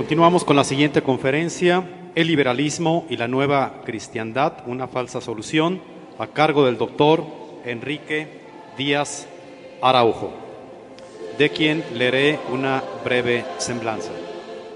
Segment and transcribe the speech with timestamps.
[0.00, 5.82] Continuamos con la siguiente conferencia, El liberalismo y la nueva cristiandad, una falsa solución,
[6.18, 7.22] a cargo del doctor
[7.66, 8.26] Enrique
[8.78, 9.28] Díaz
[9.82, 10.32] Araujo,
[11.36, 14.10] de quien leeré una breve semblanza.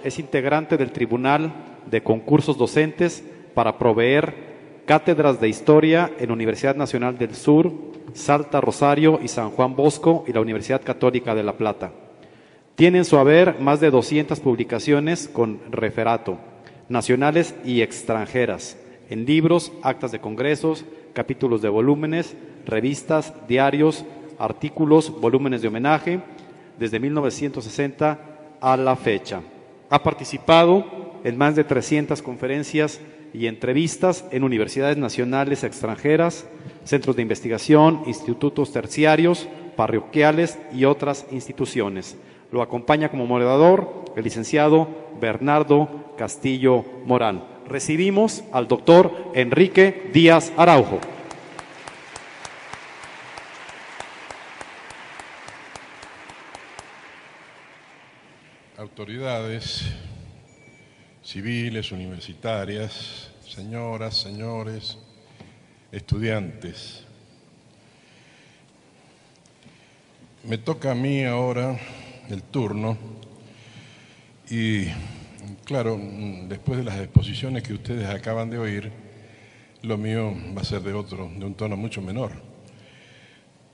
[0.05, 1.55] Es integrante del Tribunal
[1.91, 7.73] de Concursos Docentes para proveer cátedras de historia en Universidad Nacional del Sur,
[8.13, 12.04] Salta, Rosario y San Juan Bosco y la Universidad Católica de La Plata.
[12.75, 16.39] Tiene en su haber más de 200 publicaciones con referato,
[16.89, 18.77] nacionales y extranjeras,
[19.09, 22.35] en libros, actas de congresos, capítulos de volúmenes,
[22.67, 24.05] revistas, diarios,
[24.41, 26.21] artículos, volúmenes de homenaje,
[26.77, 28.19] desde 1960
[28.61, 29.41] a la fecha.
[29.89, 33.01] Ha participado en más de 300 conferencias
[33.33, 36.45] y entrevistas en universidades nacionales extranjeras,
[36.83, 42.17] centros de investigación, institutos terciarios, parroquiales y otras instituciones.
[42.55, 44.87] Lo acompaña como moderador el licenciado
[45.21, 47.45] Bernardo Castillo Morán.
[47.67, 51.01] Recibimos al doctor Enrique Díaz Araujo.
[58.79, 59.93] Autoridades
[61.25, 64.97] civiles, universitarias, señoras, señores,
[65.91, 67.05] estudiantes.
[70.45, 71.77] Me toca a mí ahora
[72.31, 72.97] el turno
[74.51, 74.87] y
[75.65, 75.99] claro,
[76.49, 78.93] después de las exposiciones que ustedes acaban de oír,
[79.83, 82.33] lo mío va a ser de otro, de un tono mucho menor.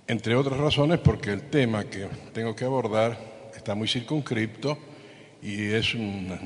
[0.06, 3.16] Entre otras razones porque el tema que tengo que abordar
[3.54, 4.76] está muy circunscripto
[5.42, 6.40] y es una,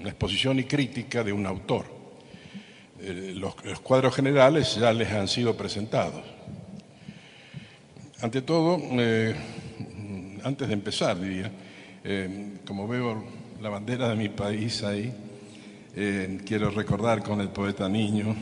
[0.00, 1.86] exposición y crítica de un autor.
[3.00, 6.22] Eh, los, cuadros generales ya les han sido presentados.
[8.20, 9.34] Ante todo, eh,
[10.44, 11.50] antes de empezar, diría,
[12.04, 13.24] eh, como veo
[13.60, 15.12] la bandera de mi país ahí,
[15.94, 18.34] eh, quiero recordar con el poeta niño,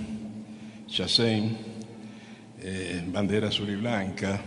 [0.86, 1.56] Chassain,
[2.60, 4.40] eh, bandera azul y blanca,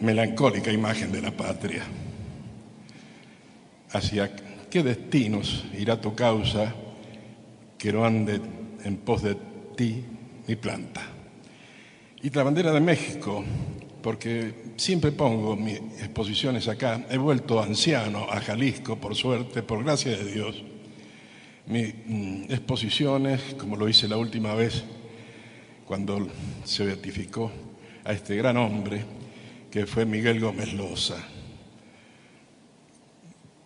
[0.00, 1.84] melancólica imagen de la patria.
[3.92, 4.34] ¿Hacia
[4.68, 6.74] qué destinos irá tu causa
[7.78, 8.40] que no ande
[8.84, 9.36] en pos de
[9.76, 10.04] ti
[10.46, 11.02] mi planta?
[12.22, 13.44] Y la bandera de México,
[14.02, 17.06] porque siempre pongo mis exposiciones acá.
[17.10, 20.62] He vuelto anciano a Jalisco, por suerte, por gracia de Dios.
[21.66, 24.84] Mis mm, exposiciones, como lo hice la última vez,
[25.86, 26.28] cuando
[26.64, 27.50] se beatificó
[28.04, 29.04] a este gran hombre,
[29.70, 31.16] que fue Miguel Gómez Loza.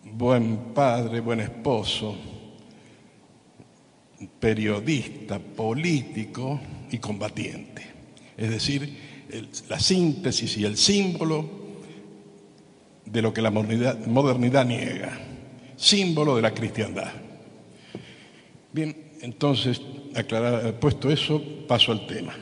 [0.03, 2.15] Buen padre, buen esposo,
[4.39, 6.59] periodista, político
[6.89, 7.85] y combatiente.
[8.35, 9.08] Es decir,
[9.67, 11.49] la síntesis y el símbolo
[13.05, 15.17] de lo que la modernidad, niega,
[15.75, 17.11] símbolo de la cristiandad.
[18.71, 19.81] Bien, entonces,
[20.79, 22.35] puesto eso, paso al tema.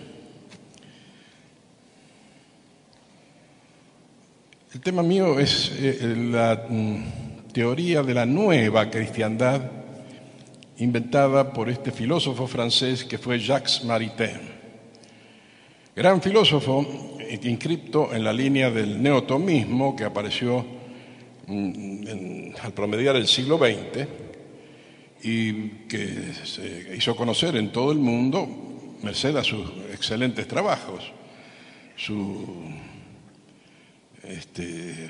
[4.74, 9.62] El tema mío es eh, la mm, teoría de la nueva cristiandad
[10.78, 14.57] inventada por este filósofo francés que fue Jacques Maritain.
[15.98, 16.86] Gran filósofo,
[17.42, 20.64] inscripto en la línea del neotomismo que apareció
[21.48, 24.08] mm, al promediar el siglo XX
[25.24, 28.48] y que se hizo conocer en todo el mundo
[29.02, 31.12] merced a sus excelentes trabajos,
[31.96, 32.46] su
[34.24, 35.10] este,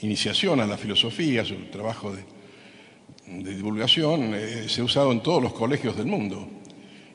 [0.00, 5.52] iniciación a la filosofía, su trabajo de, divulgación, eh, se ha usado en todos los
[5.52, 6.48] colegios del mundo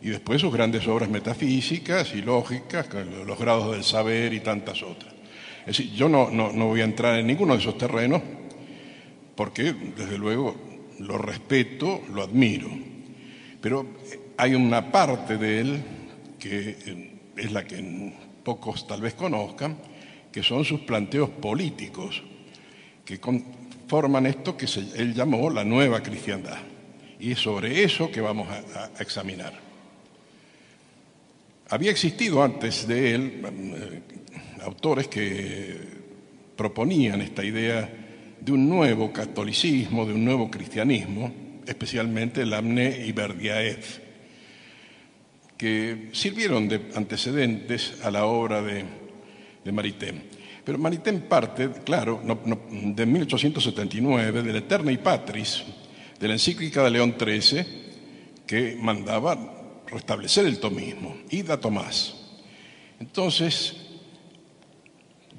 [0.02, 2.88] y después sus grandes obras metafísicas y lógicas,
[3.26, 5.14] los grados del saber y tantas otras.
[5.62, 6.28] Es decir, yo no,
[6.68, 8.22] voy a entrar en ninguno de esos terrenos
[9.36, 10.56] porque, desde luego,
[11.00, 12.70] lo respeto, lo admiro,
[13.62, 13.86] pero
[14.38, 15.84] hay una parte de él
[16.40, 18.14] que eh, es la que
[18.44, 19.78] pocos tal vez conozcan,
[20.32, 22.24] que son sus planteos políticos,
[23.06, 23.20] que
[23.88, 24.66] forman esto que
[24.96, 26.58] él llamó la nueva cristiandad.
[27.20, 29.71] Y es sobre eso que vamos a examinar.
[31.72, 34.02] Había existido antes de él eh,
[34.64, 35.80] autores que
[36.58, 37.90] proponían esta idea
[38.42, 41.34] de un nuevo catolicismo, de un nuevo cristianismo,
[41.66, 43.86] especialmente Lamné y Berdiaev,
[45.56, 48.84] que sirvieron de antecedentes a la obra de,
[49.64, 50.24] de Maritain.
[50.66, 52.22] Pero Maritain parte, claro,
[52.70, 55.64] de 1879, del Eterna y Patris,
[56.20, 57.66] de la encíclica de León XIII,
[58.46, 59.61] que mandaba
[59.92, 61.16] restablecer el tomismo.
[61.30, 62.16] Ida Tomás.
[63.00, 63.76] Entonces,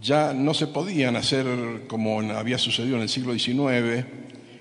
[0.01, 1.47] ya no se podían hacer,
[1.89, 4.05] como había sucedido en el siglo XIX,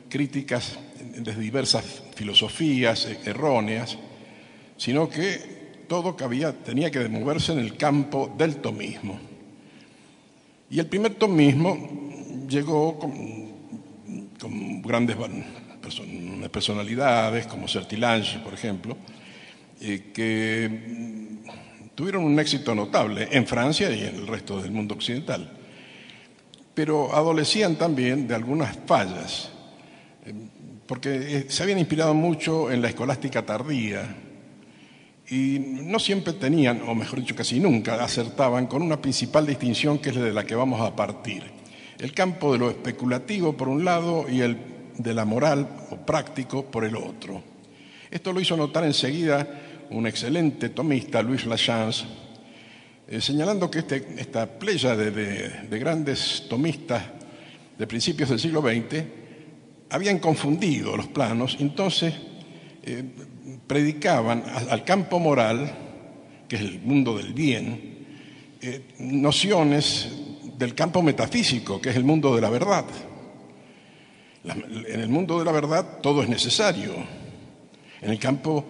[0.09, 0.77] críticas
[1.17, 3.97] de diversas filosofías erróneas,
[4.77, 6.15] sino que todo
[6.63, 9.19] tenía que moverse en el campo del tomismo.
[10.69, 11.75] Y el primer tomismo
[12.47, 15.17] llegó con, grandes
[16.51, 18.95] personalidades, como Sertilange, por ejemplo,
[19.83, 20.69] eh, que
[21.95, 25.57] tuvieron un éxito notable en Francia y en el resto del mundo occidental.
[26.75, 29.49] Pero adolecían también de algunas fallas,
[30.23, 30.33] eh,
[30.85, 34.15] porque eh, se habían inspirado mucho en la escolástica tardía
[35.27, 40.09] y no siempre tenían, o mejor dicho, casi nunca acertaban con una principal distinción que
[40.09, 41.43] es la de la que vamos a partir.
[41.97, 44.57] El campo de lo especulativo por un lado y el
[44.97, 47.41] de la moral o práctico por el otro.
[48.11, 49.47] Esto lo hizo notar enseguida
[49.91, 52.05] un excelente tomista, Luis Lachance,
[53.07, 57.03] eh, señalando que este, esta playa de, grandes tomistas
[57.77, 59.03] de principios del siglo XX
[59.89, 62.13] habían confundido los planos, entonces
[62.83, 63.03] eh,
[63.67, 65.69] predicaban al campo moral,
[66.47, 67.97] que es el mundo del bien,
[68.61, 70.09] eh, nociones
[70.57, 72.85] del campo metafísico, que es el mundo de la verdad.
[74.45, 76.93] en el mundo de la verdad todo es necesario.
[78.01, 78.65] En el campo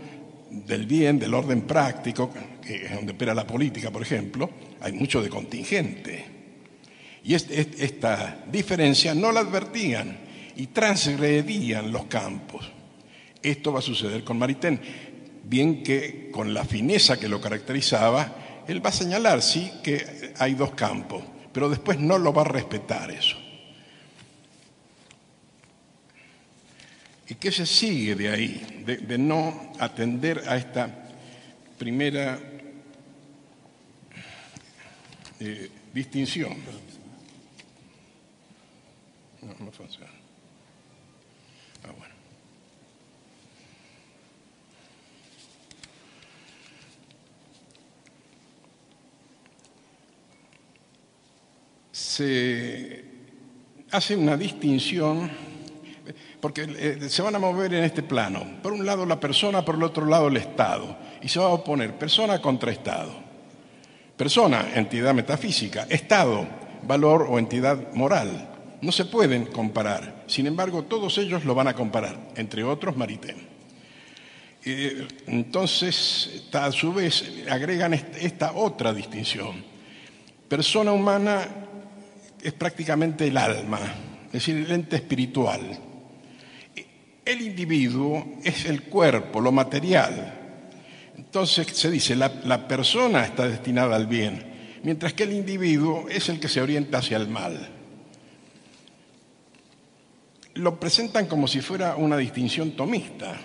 [0.52, 2.30] del bien, del orden práctico,
[2.62, 4.50] que es donde opera la política, por ejemplo,
[4.82, 6.26] hay mucho de contingente.
[7.24, 10.18] Y esta diferencia no la advertían
[10.56, 12.70] y transgredían los campos.
[13.42, 14.80] Esto va a suceder con Maritain,
[15.44, 20.54] bien que con la fineza que lo caracterizaba, él va a señalar, sí, que hay
[20.54, 23.38] dos campos, pero después no lo va a respetar eso.
[27.32, 28.84] ¿Y qué se sigue de ahí?
[28.86, 31.08] De, no atender a esta
[31.78, 32.38] primera
[35.40, 36.58] eh, distinción.
[39.42, 40.12] No, no funciona.
[41.86, 42.16] Ah, bueno.
[51.94, 53.06] Se
[53.90, 55.51] hace una distinción
[56.42, 58.44] porque eh, se van a mover en este plano.
[58.62, 60.98] Por un lado la persona, por el otro lado el Estado.
[61.22, 63.14] Y se va a oponer persona contra Estado.
[64.18, 65.86] Persona, entidad metafísica.
[65.88, 66.48] Estado,
[66.84, 68.50] valor o entidad moral.
[68.82, 70.24] No se pueden comparar.
[70.26, 73.48] Sin embargo, todos ellos lo van a comparar, entre otros Maritain.
[74.66, 79.64] Eh, entonces, a su vez, agregan esta otra distinción.
[80.48, 81.48] Persona humana
[82.42, 83.80] es prácticamente el alma,
[84.28, 85.91] es decir, el ente espiritual
[87.32, 90.40] el individuo es el cuerpo, lo material.
[91.18, 94.44] Entonces se dice, la, la, persona está destinada al bien,
[94.84, 97.70] mientras que el individuo es el que se orienta hacia el mal.
[100.56, 103.36] Lo presentan como si fuera una distinción tomista,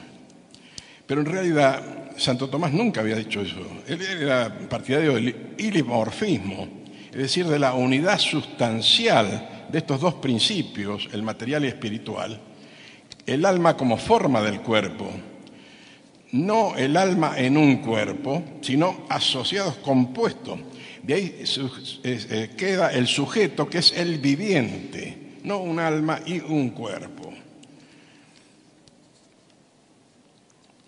[1.06, 3.60] pero en realidad Santo Tomás nunca había dicho eso.
[3.86, 6.68] Él era partidario del ilimorfismo,
[7.10, 12.40] es decir, de la unidad sustancial de estos dos principios, el material y espiritual,
[13.26, 15.10] el alma como forma del cuerpo,
[16.32, 20.58] no el alma en un cuerpo, sino asociados compuestos.
[21.02, 21.44] De ahí
[22.04, 27.32] eh, queda el sujeto que es el viviente, no un alma y un cuerpo.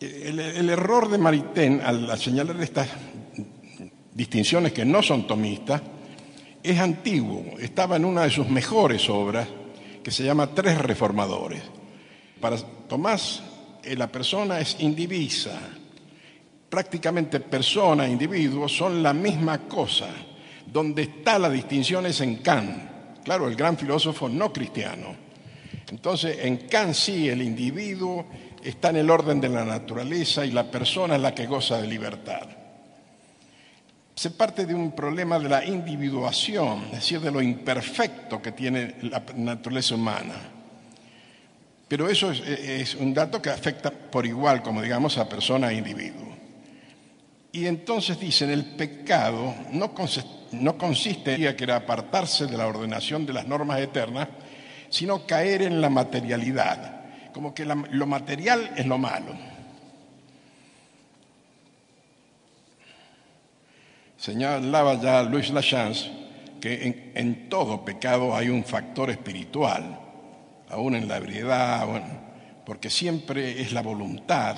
[0.01, 2.89] El, error de Maritain al señalar estas
[4.15, 5.83] distinciones que no son tomistas
[6.63, 9.49] es antiguo, estaba en una de sus mejores obras
[10.03, 11.78] que se llama Tres Reformadores.
[12.41, 12.57] Para
[12.89, 13.43] Tomás,
[13.83, 15.59] eh, la persona es indivisa.
[16.69, 20.09] Prácticamente persona e individuo son la misma cosa.
[20.67, 23.25] Donde está la distinción es en Kant.
[23.25, 25.17] Claro, el gran filósofo no cristiano.
[25.91, 28.27] Entonces, en Kant sí, el individuo
[28.63, 31.87] está en el orden de la naturaleza y la persona es la que goza de
[31.87, 32.49] libertad.
[34.15, 38.97] Se parte de un problema de la individuación, es decir, de lo imperfecto que tiene
[39.03, 40.58] la naturaleza humana.
[41.89, 46.37] Pero eso es, un dato que afecta por igual, como digamos, a persona e individuo.
[47.51, 53.33] Y entonces dicen, el pecado no, consiste en que era apartarse de la ordenación de
[53.33, 54.29] las normas eternas,
[54.91, 59.35] sino caer en la materialidad, como que lo material es lo malo.
[64.19, 66.11] Señalaba ya Luis Lachance
[66.61, 70.08] que en todo pecado hay un factor espiritual
[70.71, 71.87] aún en la ebriedad,
[72.65, 74.57] porque siempre es la voluntad,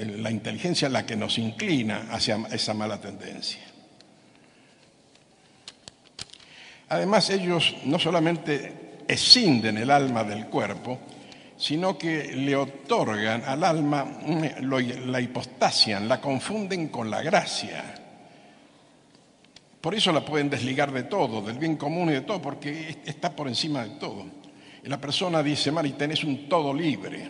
[0.00, 3.62] la inteligencia la que nos inclina hacia esa mala tendencia.
[6.90, 10.98] Además, ellos no solamente escinden el alma del cuerpo,
[11.56, 14.06] sino que le otorgan al alma,
[15.04, 17.94] la hipostasian, la confunden con la gracia.
[19.80, 23.34] Por eso la pueden desligar de todo, del bien común y de todo, porque está
[23.34, 24.26] por encima de todo.
[24.82, 27.28] Y la persona dice, Mari, tenés un todo libre.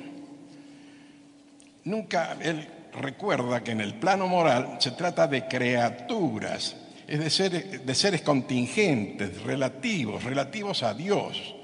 [1.85, 2.67] Nunca él
[3.00, 6.76] recuerda que en el plano moral se trata de criaturas,
[7.07, 11.55] es de, ser, de seres contingentes, relativos, relativos a Dios.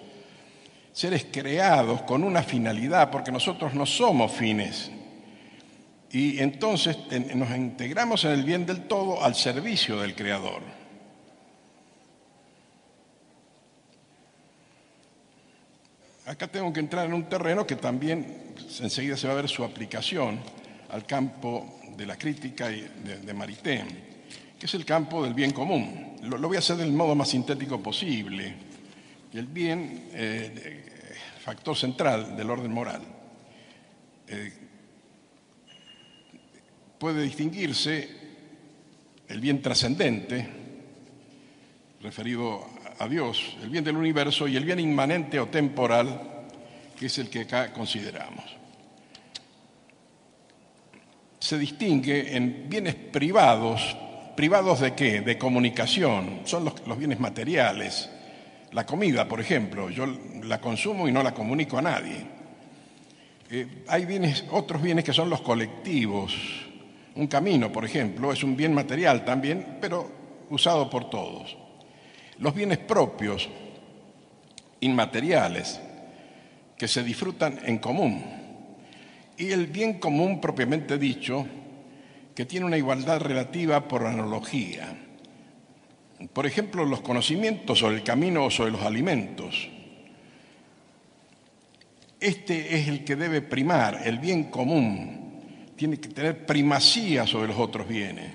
[0.93, 4.91] Seres creados con una finalidad, porque nosotros no somos fines.
[6.12, 6.97] Y entonces
[7.35, 10.62] nos integramos en el bien del todo al servicio del Creador.
[16.26, 19.62] Acá tengo que entrar en un terreno que también enseguida se va a ver su
[19.62, 20.40] aplicación
[20.88, 22.88] al campo de la crítica de,
[23.21, 23.35] de
[24.59, 26.16] que es el campo del bien común.
[26.23, 28.54] Lo, voy a hacer del modo más sintético posible.
[29.33, 30.85] El bien, eh,
[31.45, 33.02] factor central del orden moral,
[34.28, 34.52] eh,
[36.99, 38.09] puede distinguirse
[39.28, 40.49] el bien trascendente,
[42.04, 42.66] referido
[42.99, 46.44] a Dios, el bien del universo, y el bien inmanente o temporal,
[46.99, 48.44] que es el que acá consideramos.
[51.38, 53.96] Se distingue en bienes privados,
[54.37, 55.23] privados de qué?
[55.23, 58.11] De comunicación, son los, bienes materiales.
[58.73, 60.06] La comida, por ejemplo, yo
[60.42, 62.26] la consumo y no la comunico a nadie.
[63.50, 66.37] Eh, hay bienes, otros bienes que son los colectivos.
[67.14, 70.11] Un camino, por ejemplo, es un bien material también, pero
[70.50, 71.63] usado por todos.
[72.38, 73.49] Los bienes propios,
[74.81, 75.81] inmateriales,
[76.76, 78.25] que se disfrutan en común.
[79.37, 81.47] Y el bien común propiamente dicho,
[82.35, 84.97] que tiene una igualdad relativa por analogía.
[86.33, 89.69] Por ejemplo, los conocimientos sobre el camino o sobre los alimentos.
[92.21, 95.41] Este es el que debe primar, el bien común.
[95.76, 98.33] Tiene que tener primacía sobre los otros bienes,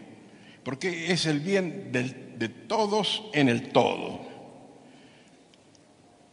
[0.63, 4.21] porque es el bien del de todos en el todo.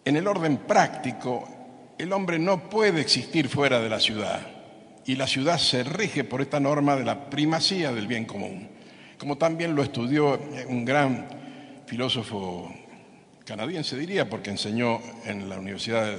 [0.05, 1.49] En el orden práctico,
[1.99, 4.41] el hombre no puede existir fuera de la ciudad
[5.05, 8.69] y la ciudad se rige por esta norma de la primacía del bien común,
[9.19, 11.27] como también lo estudió un gran
[11.87, 12.73] filósofo
[13.45, 16.17] canadiense, diría, porque enseñó en la Universidad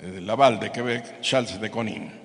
[0.00, 2.23] de Laval de Quebec, Charles de Conin.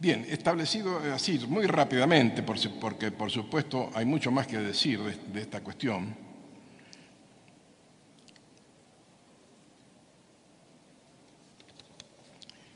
[0.00, 5.60] Bien, establecido así, muy rápidamente, porque por supuesto hay mucho más que decir de, esta
[5.60, 6.14] cuestión.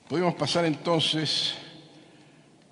[0.09, 1.55] Podemos pasar entonces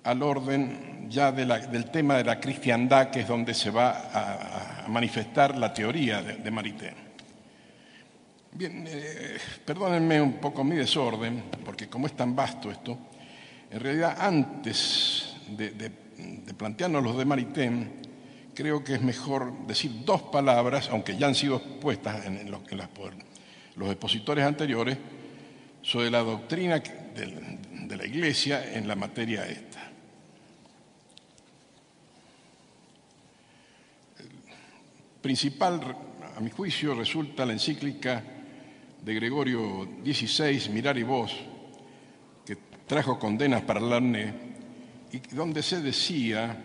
[0.03, 5.57] al orden ya del tema de la cristiandad, que es donde se va a, manifestar
[5.57, 6.93] la teoría de, de Marité.
[8.51, 12.97] Bien, eh, perdónenme un poco mi desorden, porque como es tan vasto esto,
[13.71, 15.91] en realidad, antes de,
[16.57, 17.91] plantearnos los de Maritain,
[18.53, 22.61] creo que es mejor decir dos palabras, aunque ya han sido expuestas en, los,
[22.93, 23.13] por
[23.77, 24.97] los expositores anteriores,
[25.81, 29.79] sobre la doctrina de, la Iglesia en la materia esta.
[35.21, 35.79] principal,
[36.35, 38.23] a mi juicio, resulta la encíclica
[39.03, 41.31] de Gregorio XVI, Mirar y Vos,
[42.91, 44.33] trajo condenas para Larné
[45.13, 46.57] y donde se decía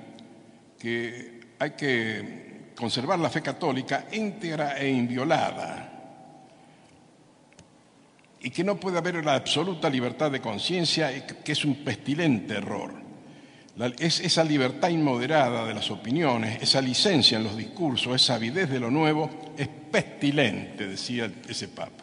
[0.76, 5.92] que hay que conservar la fe católica íntegra e inviolada
[8.40, 12.92] y que no puede haber la absoluta libertad de conciencia, que es un pestilente error.
[13.96, 18.80] es esa libertad inmoderada de las opiniones, esa licencia en los discursos, esa avidez de
[18.80, 22.02] lo nuevo, es pestilente, decía ese Papa.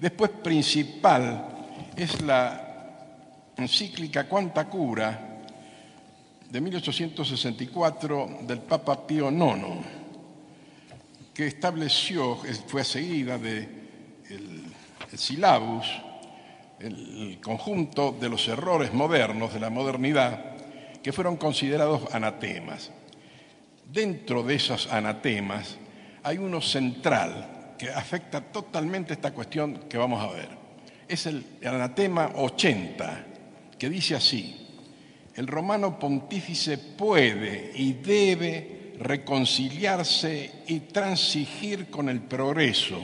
[0.00, 1.48] Después, principal,
[1.94, 2.71] es la
[3.56, 5.40] encíclica Cuánta Cura
[6.50, 9.86] de 1864 del Papa Pío IX,
[11.32, 13.68] que estableció, fue seguida de
[14.28, 14.64] el,
[15.10, 15.86] el silabus,
[16.78, 20.52] el conjunto de los errores modernos de la modernidad
[21.02, 22.90] que fueron considerados anatemas.
[23.90, 25.76] Dentro de esos anatemas
[26.22, 30.48] hay uno central que afecta totalmente esta cuestión que vamos a ver.
[31.08, 33.26] Es el anatema 80,
[33.82, 34.54] que dice así,
[35.34, 43.00] el romano pontífice puede y debe reconciliarse y transigir con el progreso,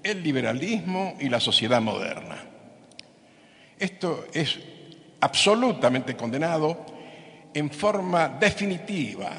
[0.00, 2.36] el liberalismo y la sociedad moderna.
[3.76, 4.60] Esto es
[5.18, 6.86] absolutamente condenado
[7.52, 9.32] en forma definitiva,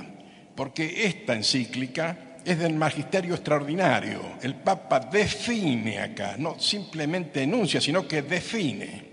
[0.54, 4.34] porque esta encíclica es del magisterio extraordinario.
[4.42, 9.13] El Papa define acá, no simplemente enuncia, sino que define.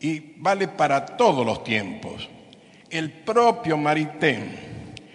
[0.00, 2.28] Y vale para todos los tiempos.
[2.88, 4.56] El propio Maritain,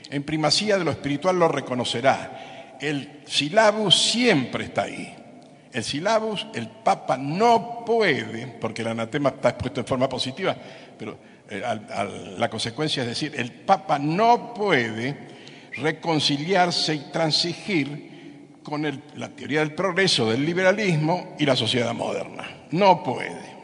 [0.09, 2.77] en primacía de lo espiritual, lo reconocerá.
[2.79, 5.15] El silabus siempre está ahí.
[5.73, 10.55] El silabus, el Papa no puede, porque el anatema está expuesto en forma positiva,
[10.97, 11.17] pero
[11.49, 11.61] eh,
[12.37, 15.17] la consecuencia es decir, el Papa no puede
[15.73, 18.15] reconciliarse y transigir
[18.63, 18.83] con
[19.15, 22.67] la teoría del progreso, del liberalismo y la sociedad moderna.
[22.71, 23.54] No puede.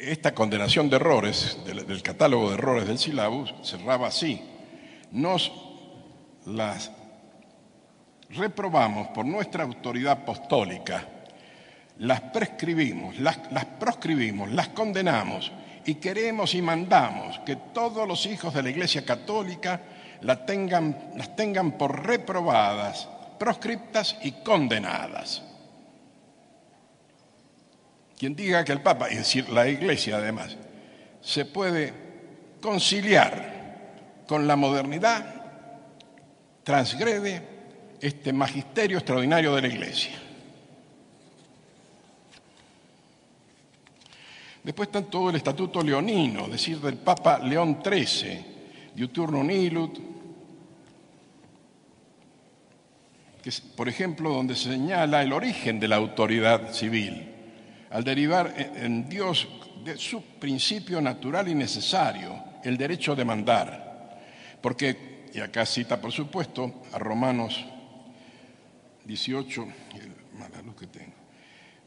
[0.00, 4.42] Esta condenación de errores, del, catálogo de errores del silabus, cerraba así.
[5.12, 5.52] Nos
[6.46, 6.90] las
[8.30, 11.06] reprobamos por nuestra autoridad apostólica,
[11.98, 15.52] las prescribimos, las, las proscribimos, las condenamos
[15.84, 19.82] y queremos y mandamos que todos los hijos de la Iglesia Católica
[20.46, 25.49] tengan, las tengan por reprobadas, proscriptas y condenadas.
[28.20, 30.54] Quien diga que el Papa, es decir, la Iglesia además,
[31.22, 31.94] se puede
[32.60, 35.24] conciliar con la modernidad,
[36.62, 37.42] transgrede
[37.98, 40.18] este magisterio extraordinario de la Iglesia.
[44.64, 48.44] Después está todo el estatuto leonino, es decir, del Papa León XIII,
[48.96, 49.98] Diuturno Nilut,
[53.42, 57.29] que es, por ejemplo, donde se señala el origen de la autoridad civil
[57.90, 59.48] al derivar en Dios
[59.84, 64.20] de su principio natural y necesario, el derecho de mandar.
[64.60, 67.64] Porque, y acá cita por supuesto a Romanos
[69.04, 69.66] 18,
[70.38, 71.14] mala luz que tengo,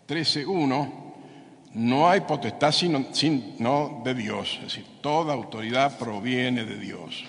[0.08, 1.14] 13.1,
[1.76, 7.24] no hay potestad sino, sino de Dios, es decir, toda autoridad proviene de Dios.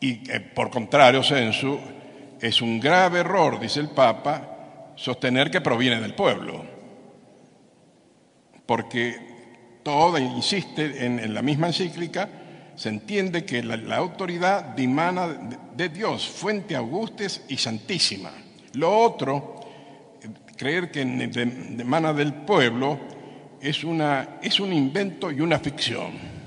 [0.00, 1.78] Y eh, por contrario, sensu,
[2.40, 4.49] es un grave error, dice el Papa,
[5.00, 6.62] sostener que proviene del pueblo,
[8.66, 9.16] porque
[9.82, 12.28] todo insiste en, la misma encíclica,
[12.76, 15.26] se entiende que la, autoridad dimana
[15.74, 18.30] de, Dios, fuente augustes y santísima.
[18.74, 19.60] Lo otro,
[20.56, 23.00] creer que demana del pueblo,
[23.60, 26.39] es, una, es un invento y una ficción.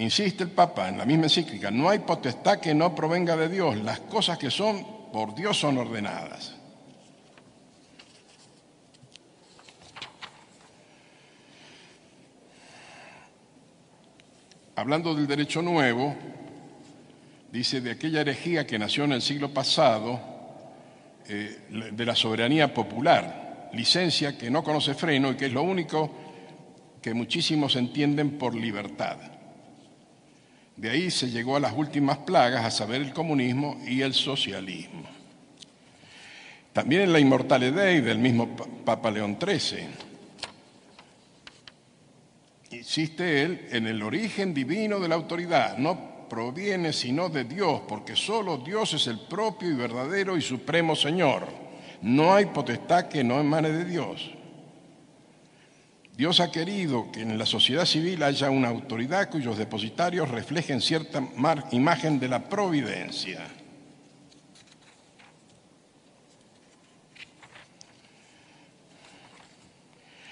[0.00, 3.76] Insiste el Papa en la misma encíclica, no hay potestad que no provenga de Dios,
[3.76, 6.56] las cosas que son por Dios son ordenadas.
[14.74, 16.16] Hablando del derecho nuevo,
[17.52, 20.18] dice de aquella herejía que nació en el siglo pasado,
[21.28, 26.10] eh, de la soberanía popular, licencia que no conoce freno y que es lo único
[27.02, 29.39] que muchísimos entienden por libertad.
[30.80, 35.02] De ahí se llegó a las últimas plagas, a saber, el comunismo y el socialismo.
[36.72, 39.88] También en la inmortalidad del mismo Papa León XIII.
[42.70, 45.76] Insiste él en el origen divino de la autoridad.
[45.76, 50.96] No proviene sino de Dios, porque solo Dios es el propio y verdadero y supremo
[50.96, 51.46] Señor.
[52.00, 54.30] No hay potestad que no emane de Dios.
[56.20, 61.26] Dios ha querido que en la sociedad civil haya una autoridad cuyos depositarios reflejen cierta
[61.70, 63.40] imagen de la providencia.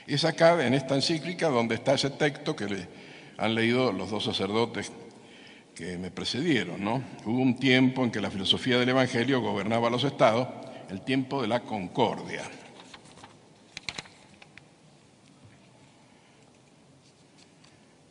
[0.07, 2.67] Es acá, en esta encíclica, donde está ese texto que
[3.39, 4.93] han leído los dos sacerdotes
[5.75, 6.85] que me precedieron.
[6.85, 7.03] ¿no?
[7.25, 10.49] Hubo un tiempo en que la filosofía del Evangelio gobernaba los estados,
[10.91, 12.43] el tiempo de la concordia.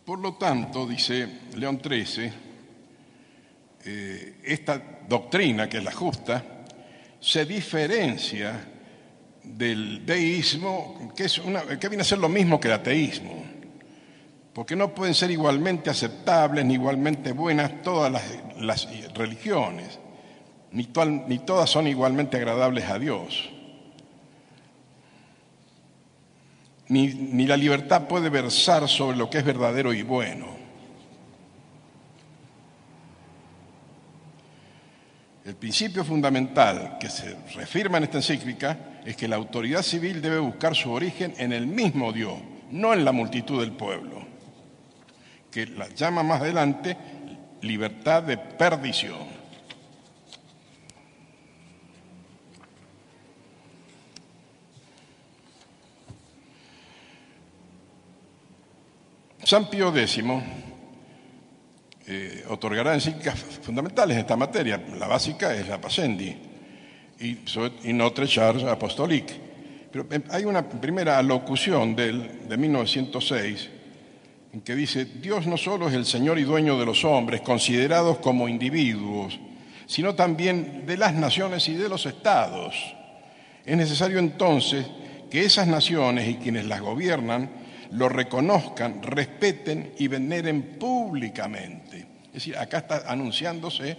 [0.08, 2.32] Por lo tanto, dice León XIII,
[3.84, 6.64] eh, esta doctrina, que es la justa,
[7.20, 8.54] se diferencia
[9.44, 11.42] del deísmo, que, es
[11.78, 13.44] que viene a ser lo mismo que el ateísmo,
[14.54, 20.00] porque no pueden ser igualmente aceptables ni igualmente buenas todas las, religiones,
[20.72, 20.86] ni
[21.40, 23.57] todas son igualmente agradables a Dios.
[26.90, 30.56] Ni, la libertad puede versar sobre lo que es verdadero y bueno.
[35.44, 40.40] El principio fundamental que se reafirma en esta encíclica es que la autoridad civil debe
[40.40, 42.38] buscar su origen en el mismo Dios,
[42.72, 44.26] no en la multitud del pueblo.
[45.50, 46.98] que la llama más adelante
[47.62, 49.37] libertad de perdición.
[59.48, 60.22] San Pío X
[62.06, 64.84] eh, otorgará encíclicas fundamentales en esta materia.
[65.00, 66.36] La básica es la Pascendi
[67.22, 67.38] y,
[67.86, 69.34] y Notre Charge Apostolique.
[69.90, 73.70] Pero em, hay una primera alocución del, de 1906
[74.52, 78.18] en que dice, Dios no solo es el Señor y dueño de los hombres, considerados
[78.18, 79.40] como individuos,
[79.86, 82.76] sino también de las naciones y de los estados.
[83.66, 84.86] Es necesario entonces
[85.32, 92.08] que esas naciones y quienes las gobiernan lo reconozcan, respeten y veneren públicamente.
[92.28, 93.98] Es decir, acá está anunciándose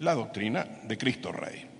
[0.00, 1.70] la doctrina de Cristo Rey.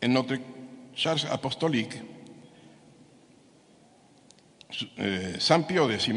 [0.00, 0.40] En Notre
[0.94, 2.00] Charge Apostolique,
[4.96, 6.10] eh, San Pío X,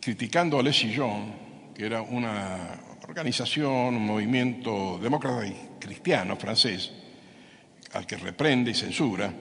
[0.00, 1.32] criticando a Les Sillon,
[1.74, 6.92] que era una organización, un movimiento demócrata y cristiano francés,
[7.94, 9.32] al que reprende y censura,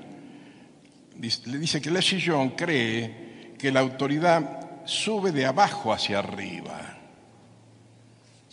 [1.19, 2.01] le dice que Le
[2.55, 6.97] cree que la autoridad sube de abajo hacia arriba.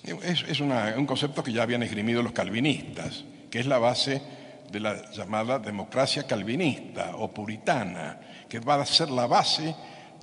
[0.02, 4.22] Es, un concepto que ya habían esgrimido los calvinistas, que es la base
[4.70, 9.74] de la llamada democracia calvinista o puritana, que va a ser la base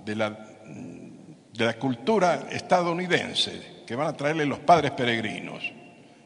[0.03, 5.63] de la, de la cultura estadounidense, que van a traerle los padres peregrinos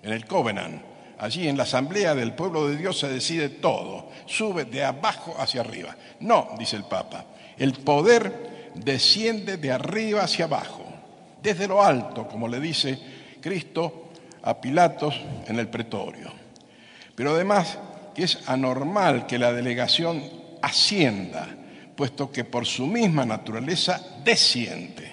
[0.01, 0.90] en el Covenant
[1.21, 5.61] Allí en la asamblea del pueblo de Dios se decide todo, sube de abajo hacia
[5.61, 5.95] arriba.
[6.19, 7.25] No, dice el Papa,
[7.59, 10.83] el poder desciende de arriba hacia abajo,
[11.39, 12.97] desde lo alto, como le dice
[13.39, 14.09] Cristo
[14.41, 15.13] a Pilatos
[15.45, 16.31] en el pretorio.
[17.13, 17.77] Pero además
[18.15, 20.23] que es anormal que la delegación
[20.63, 21.47] ascienda,
[21.95, 25.10] puesto que por su misma naturaleza desciende.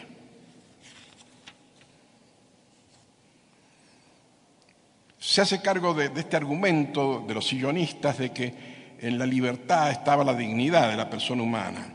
[5.28, 8.54] Se hace cargo de, este argumento de los sillonistas de que
[8.98, 11.86] en la libertad estaba la dignidad de la persona humana.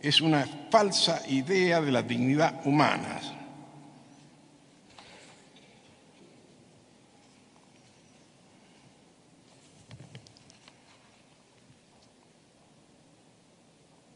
[0.00, 3.20] Es una falsa idea de la dignidad humana.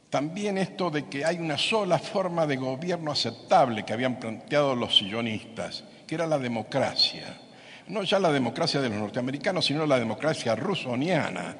[0.08, 4.96] También esto de que hay una sola forma de gobierno aceptable que habían planteado los
[4.96, 7.42] sillonistas, que era la democracia
[7.88, 11.56] no ya la democracia de los norteamericanos, sino la democracia rusoniana.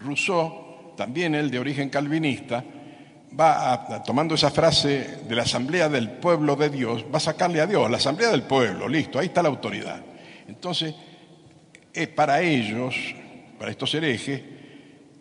[0.00, 2.64] Rousseau, también él de origen calvinista,
[3.38, 7.66] va tomando esa frase de la asamblea del pueblo de Dios, va a sacarle a
[7.66, 10.00] Dios, la asamblea del pueblo, listo, ahí está la autoridad.
[10.46, 10.94] Entonces,
[11.92, 12.94] eh, para ellos,
[13.58, 14.40] para estos herejes,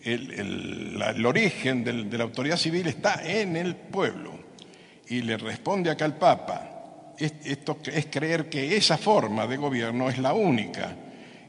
[0.04, 4.38] el, origen de la autoridad civil está en el pueblo.
[5.10, 6.77] Y le responde acá el Papa,
[7.20, 10.96] esto es creer que esa forma de gobierno es la única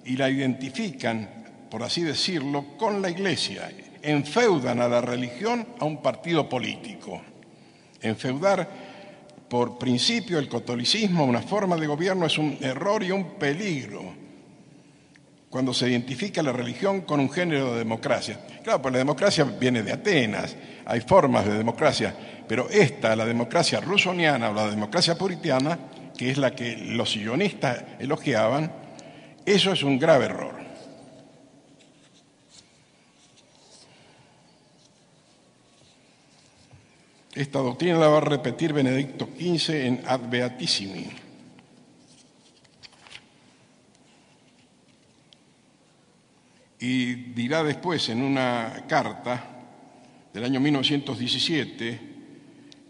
[0.04, 1.28] y la identifican,
[1.70, 3.70] por así decirlo, con la Iglesia.
[4.00, 7.20] Enfeudan a la religión a un partido político.
[8.00, 8.68] Enfeudar
[9.48, 14.28] por principio el catolicismo una forma de gobierno es un error y un peligro
[15.50, 18.38] cuando se identifica la religión con un género de democracia.
[18.62, 20.54] Claro, pues la democracia viene de Atenas,
[20.84, 22.14] hay formas de democracia,
[22.48, 25.78] pero esta, la democracia rusoniana o la democracia puritiana,
[26.16, 28.72] que es la que los sillonistas elogiaban,
[29.44, 30.58] eso es un grave error.
[37.34, 41.06] Esta doctrina la va a repetir Benedicto XV en Ad Beatissimi.
[46.80, 49.44] Y dirá después en una carta
[50.32, 52.07] del año 1917,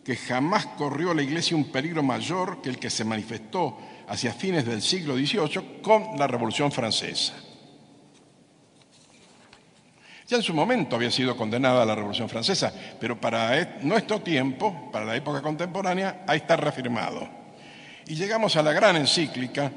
[0.09, 3.77] que jamás corrió a la Iglesia un peligro mayor que el que se manifestó
[4.09, 7.35] hacia fines del siglo XVIII con la Revolución Francesa.
[10.27, 15.05] Ya en su momento había sido condenada la Revolución Francesa, pero para nuestro tiempo, para
[15.05, 17.29] la época contemporánea, ahí está reafirmado.
[18.07, 19.71] Y llegamos a la gran encíclica,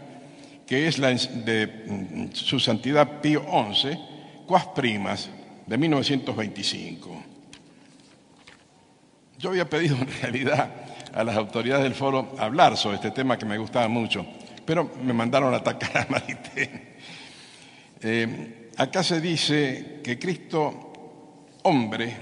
[0.66, 4.00] que es la de mm, su santidad Pío XI,
[4.48, 5.30] Quas Primas,
[5.68, 7.31] de 1925.
[9.42, 10.70] Yo había pedido en realidad
[11.12, 14.24] a las autoridades del foro hablar sobre este tema que me gustaba mucho,
[14.64, 16.98] pero me mandaron a atacar a Marité.
[18.04, 22.16] Eh, acá se dice que Cristo, hombre,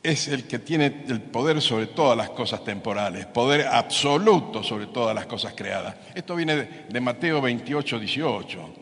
[0.00, 5.12] es el que tiene el poder sobre todas las cosas temporales, poder absoluto sobre todas
[5.12, 5.96] las cosas creadas.
[6.14, 8.74] Esto viene de, Mateo 28, 18.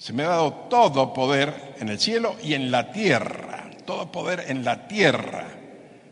[0.00, 4.46] Se me ha dado todo poder en el cielo y en la tierra, todo poder
[4.48, 5.46] en la tierra,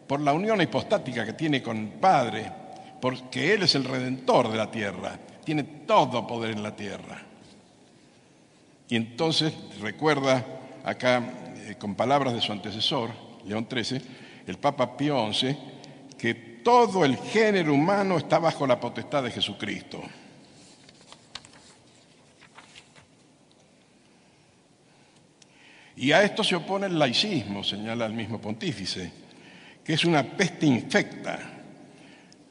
[0.06, 2.52] por la unión hipostática que tiene con el Padre,
[3.00, 7.22] porque Él es el redentor de la tierra, tiene todo poder en la tierra.
[8.90, 10.44] Y entonces recuerda
[10.84, 11.22] acá,
[11.56, 13.08] eh, con palabras de su antecesor,
[13.46, 14.02] León XIII,
[14.46, 15.56] el Papa Pío XI,
[16.18, 20.02] que todo el género humano está bajo la potestad de Jesucristo.
[25.98, 29.10] Y a esto se opone el laicismo, señala el mismo pontífice,
[29.82, 31.40] que es una peste infecta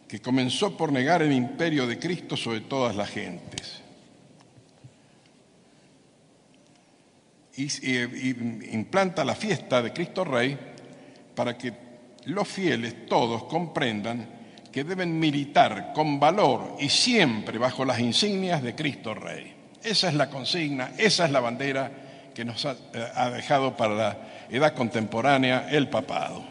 [0.05, 3.81] que comenzó por negar el imperio de Cristo sobre todas las gentes.
[7.55, 10.57] Y, implanta la fiesta de Cristo Rey
[11.33, 11.73] para que
[12.25, 14.27] los fieles todos comprendan
[14.73, 19.53] que deben militar con valor y siempre bajo las insignias de Cristo Rey.
[19.81, 22.06] Esa es la consigna, esa es la bandera
[22.37, 24.17] que nos ha, eh, dejado para la
[24.51, 26.45] edad contemporánea el papado.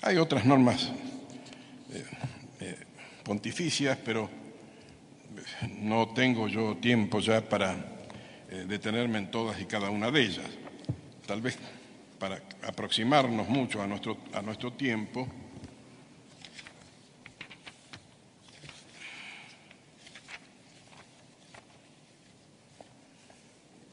[0.00, 0.90] Hay otras normas
[1.92, 2.04] eh,
[2.60, 2.78] eh,
[3.22, 4.30] pontificias, pero
[5.80, 7.76] no tengo yo tiempo ya para
[8.66, 10.48] detenerme en todas y cada una de ellas.
[11.26, 11.58] Tal vez
[12.18, 15.28] para aproximarnos mucho a nuestro, a nuestro tiempo,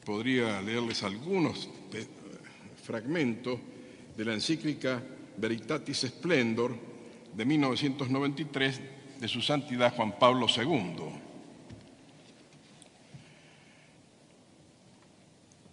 [0.09, 1.69] podría leerles algunos
[2.83, 3.59] fragmentos
[4.17, 5.03] de la encíclica
[5.37, 6.75] Veritatis Splendor
[7.31, 8.81] de 1993
[9.19, 10.95] de su santidad Juan Pablo II.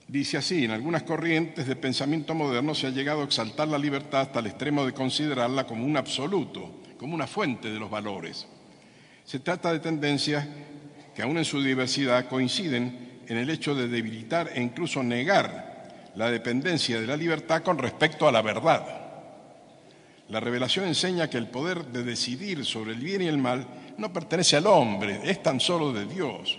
[0.06, 4.20] Dice así, en algunas corrientes de pensamiento moderno se ha llegado a exaltar la libertad
[4.20, 8.46] hasta el extremo de considerarla como un absoluto, como una fuente de los valores.
[9.24, 10.46] Se trata de tendencias
[11.14, 16.30] que aún en su diversidad coinciden en el hecho de debilitar e incluso negar la
[16.30, 18.84] dependencia de la libertad con respecto a la verdad.
[20.28, 23.66] La revelación enseña que el poder de decidir sobre el bien y el mal
[23.98, 26.58] no pertenece al hombre, es tan solo de Dios.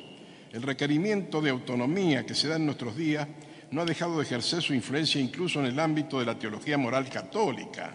[0.53, 3.27] El requerimiento de autonomía que se da en nuestros días
[3.71, 7.10] no ha dejado de ejercer su influencia incluso en el ámbito de la teología moral
[7.10, 7.91] católica,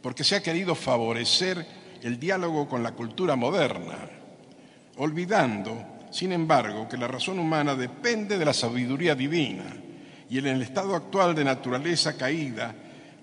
[0.00, 1.64] porque se ha querido favorecer
[2.02, 4.08] el diálogo con la cultura moderna,
[4.96, 9.64] olvidando sin embargo, que la razón humana depende de la sabiduría divina
[10.28, 12.74] y en el estado actual de naturaleza caída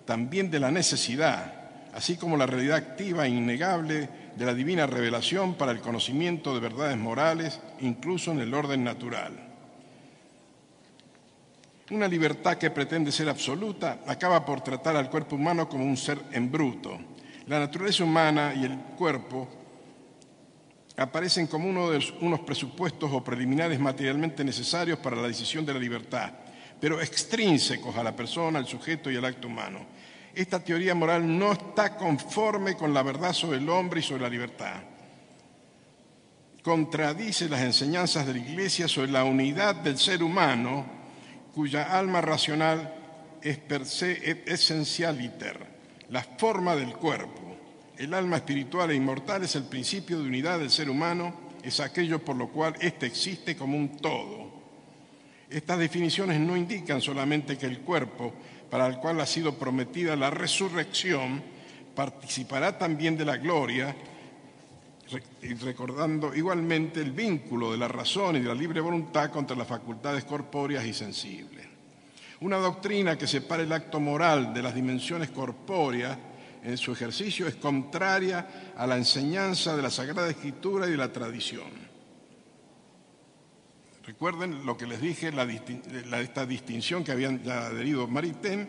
[0.05, 1.53] también de la necesidad,
[1.93, 6.61] así como la realidad activa e innegable de la divina revelación para el conocimiento de
[6.61, 9.33] verdades morales, incluso en el orden natural.
[11.91, 16.17] Una libertad que pretende ser absoluta acaba por tratar al cuerpo humano como un ser
[16.31, 16.97] en bruto.
[17.45, 19.58] La naturaleza humana y el cuerpo
[20.99, 25.79] aparecen como uno de unos presupuestos o preliminares materialmente necesarios para la decisión de la
[25.79, 26.31] libertad,
[26.79, 29.85] pero extrínsecos a la persona, al sujeto y al acto humano.
[30.35, 34.29] Esta teoría moral no está conforme con la verdad sobre el hombre y sobre la
[34.29, 34.81] libertad.
[36.61, 40.85] Contradice las enseñanzas de la Iglesia sobre la unidad del ser humano,
[41.55, 42.93] cuya alma racional
[43.41, 45.65] es per se essentialiter,
[46.09, 47.48] la forma del cuerpo
[47.99, 52.23] el alma espiritual e inmortal es el principio de unidad del ser humano, es aquello
[52.23, 54.49] por lo cual éste existe como un todo.
[55.49, 58.33] Estas definiciones no indican solamente que el cuerpo,
[58.71, 61.43] para el cual ha sido prometida la resurrección,
[61.93, 63.93] participará también de la gloria,
[65.59, 70.23] recordando igualmente el vínculo de la razón y de la libre voluntad contra las facultades
[70.23, 71.67] corpóreas y sensibles.
[72.39, 76.17] Una doctrina que separa el acto moral de las dimensiones corpóreas
[76.63, 81.11] en su ejercicio es contraria a la enseñanza de la Sagrada Escritura y de la
[81.11, 81.89] tradición.
[84.05, 85.31] Recuerden lo que les dije,
[86.19, 88.67] esta distinción que habían ya adherido Maritain,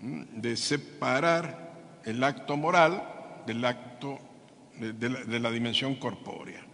[0.00, 4.18] de separar el acto moral del acto
[4.78, 6.64] de la dimensión corpórea.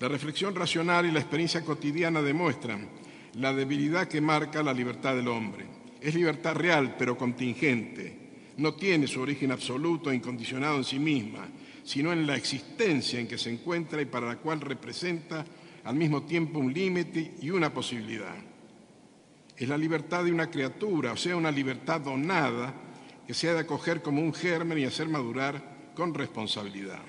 [0.00, 2.88] La reflexión racional y la experiencia cotidiana demuestran
[3.34, 8.20] la debilidad que marca la libertad del hombre es libertad real, pero contingente.
[8.56, 11.48] No tiene su origen absoluto e incondicionado en sí misma,
[11.84, 15.44] sino en la existencia en que se encuentra y para la cual representa
[15.84, 18.34] al mismo tiempo un límite y una posibilidad.
[19.56, 22.74] Es la libertad de una criatura, o sea, una libertad donada
[23.26, 27.02] que se ha de acoger como un germen y hacer madurar con responsabilidad.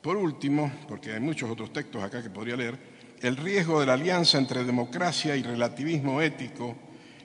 [0.00, 2.93] Por último, porque hay muchos otros textos acá que podría leer,
[3.24, 6.76] el riesgo de la alianza entre democracia y relativismo ético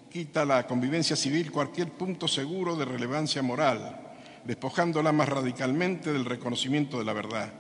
[0.10, 4.00] quita a la convivencia civil cualquier punto seguro de relevancia moral,
[4.46, 7.52] despojándola más radicalmente del reconocimiento de la verdad.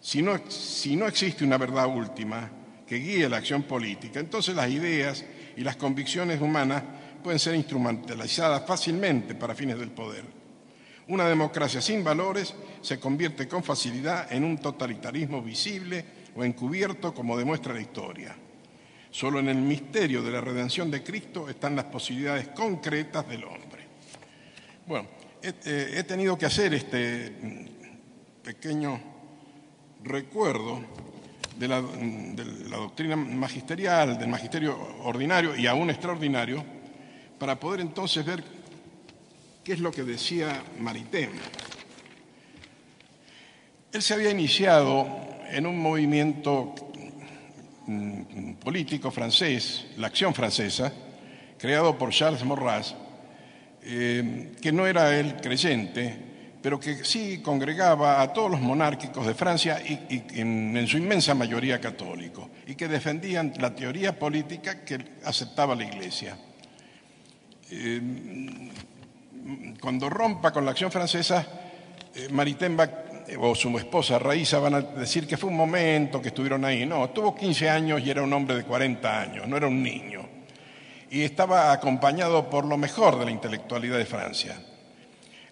[0.00, 2.48] Si no, si no existe una verdad última
[2.86, 5.24] que guíe la acción política, entonces las ideas
[5.56, 6.84] y las convicciones humanas
[7.20, 10.22] pueden ser instrumentalizadas fácilmente para fines del poder.
[11.08, 17.36] Una democracia sin valores se convierte con facilidad en un totalitarismo visible o encubierto, como
[17.36, 18.34] demuestra la historia.
[19.10, 23.86] Solo en el misterio de la redención de Cristo están las posibilidades concretas del hombre.
[24.86, 25.06] Bueno,
[25.40, 29.00] he, eh, tenido que hacer este mm, pequeño
[30.02, 30.82] recuerdo
[31.56, 36.64] de la, de la, doctrina magisterial, del magisterio ordinario y aún extraordinario,
[37.38, 38.42] para poder entonces ver
[39.62, 41.30] qué es lo que decía Maritain.
[43.92, 46.74] Él se había iniciado en un movimiento
[47.86, 50.92] mm, político francés, la acción francesa,
[51.58, 52.94] creado por Charles Maurras,
[53.82, 56.16] eh, que no era él creyente,
[56.62, 61.80] pero que sí congregaba a todos los monárquicos de Francia y, en, su inmensa mayoría
[61.80, 66.38] católicos, y que defendían la teoría política que aceptaba la Iglesia.
[67.70, 68.00] Eh,
[69.80, 71.46] cuando rompa con la acción francesa,
[72.14, 72.76] eh, Maritain
[73.38, 76.86] o su esposa Raíza van a decir que fue un momento que estuvieron ahí.
[76.86, 80.28] No, tuvo 15 años y era un hombre de 40 años, no era un niño.
[81.10, 84.60] Y estaba acompañado por lo mejor de la intelectualidad de Francia.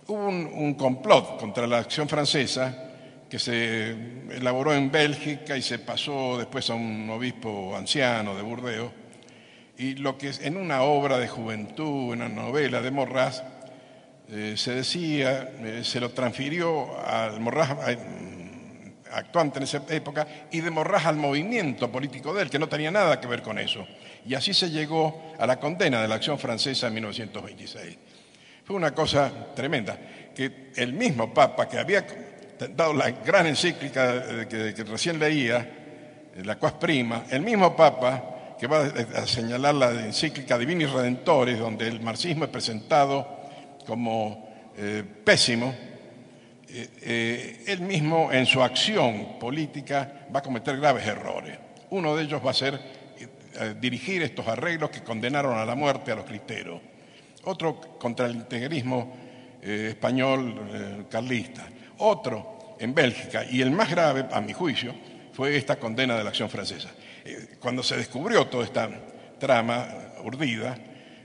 [0.06, 2.90] Hubo un, complot contra la acción francesa
[3.30, 3.90] que se
[4.30, 8.90] elaboró en Bélgica y se pasó después a un obispo anciano de Burdeos.
[9.78, 13.42] Y lo que en una obra de juventud, en una novela de Morras,
[14.28, 17.76] eh, se decía, eh, se lo transfirió al Morras
[19.12, 22.90] actuante en esa época y de Morras al movimiento político de él, que no tenía
[22.90, 23.86] nada que ver con eso.
[24.24, 27.98] Y así se llegó a la condena de la acción francesa en 1926.
[28.64, 29.98] Fue una cosa tremenda,
[30.34, 32.06] que el mismo Papa que había
[32.74, 35.68] dado la gran encíclica que, recién leía,
[36.44, 38.84] la Quas Prima, el mismo Papa que va
[39.16, 43.41] a señalar la encíclica Divinis Redentores, donde el marxismo es presentado
[43.86, 45.74] como eh, pésimo,
[46.68, 51.58] eh, eh, él mismo en su acción política va a cometer graves errores.
[51.90, 53.02] Uno de ellos va a ser
[53.78, 56.80] dirigir estos arreglos que condenaron a la muerte a los cristeros.
[57.44, 59.14] Otro contra el integrismo
[59.60, 61.68] español carlista.
[61.98, 63.44] Otro en Bélgica.
[63.44, 64.94] Y el más grave, a mi juicio,
[65.34, 66.88] fue esta condena de la acción francesa.
[67.60, 68.88] cuando se descubrió toda esta
[69.38, 69.86] trama
[70.24, 70.78] urdida,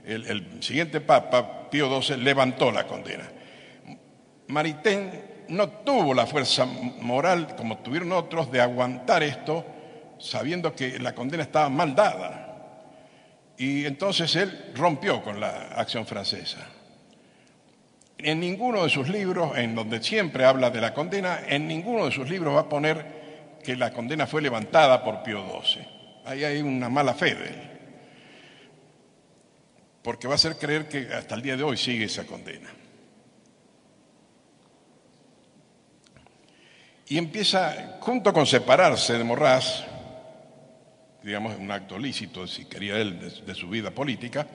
[0.04, 3.24] el, siguiente Papa, Pío XII, levantó la condena.
[4.48, 5.10] Maritain
[5.48, 9.64] no tuvo la fuerza moral, como tuvieron otros, de aguantar esto,
[10.18, 12.44] sabiendo que la condena estaba mal dada.
[13.56, 16.58] Y entonces él rompió con la acción francesa.
[18.18, 22.12] En ninguno de sus libros, en donde siempre habla de la condena, en ninguno de
[22.12, 25.86] sus libros va a poner que la condena fue levantada por Pío XII.
[26.24, 27.67] Ahí hay una mala fe de él
[30.08, 32.70] porque va a hacer creer que hasta el día de hoy sigue esa condena.
[37.08, 39.84] Y empieza, junto con separarse de Morraz,
[41.22, 44.46] digamos un acto lícito, si quería él, de, su vida política,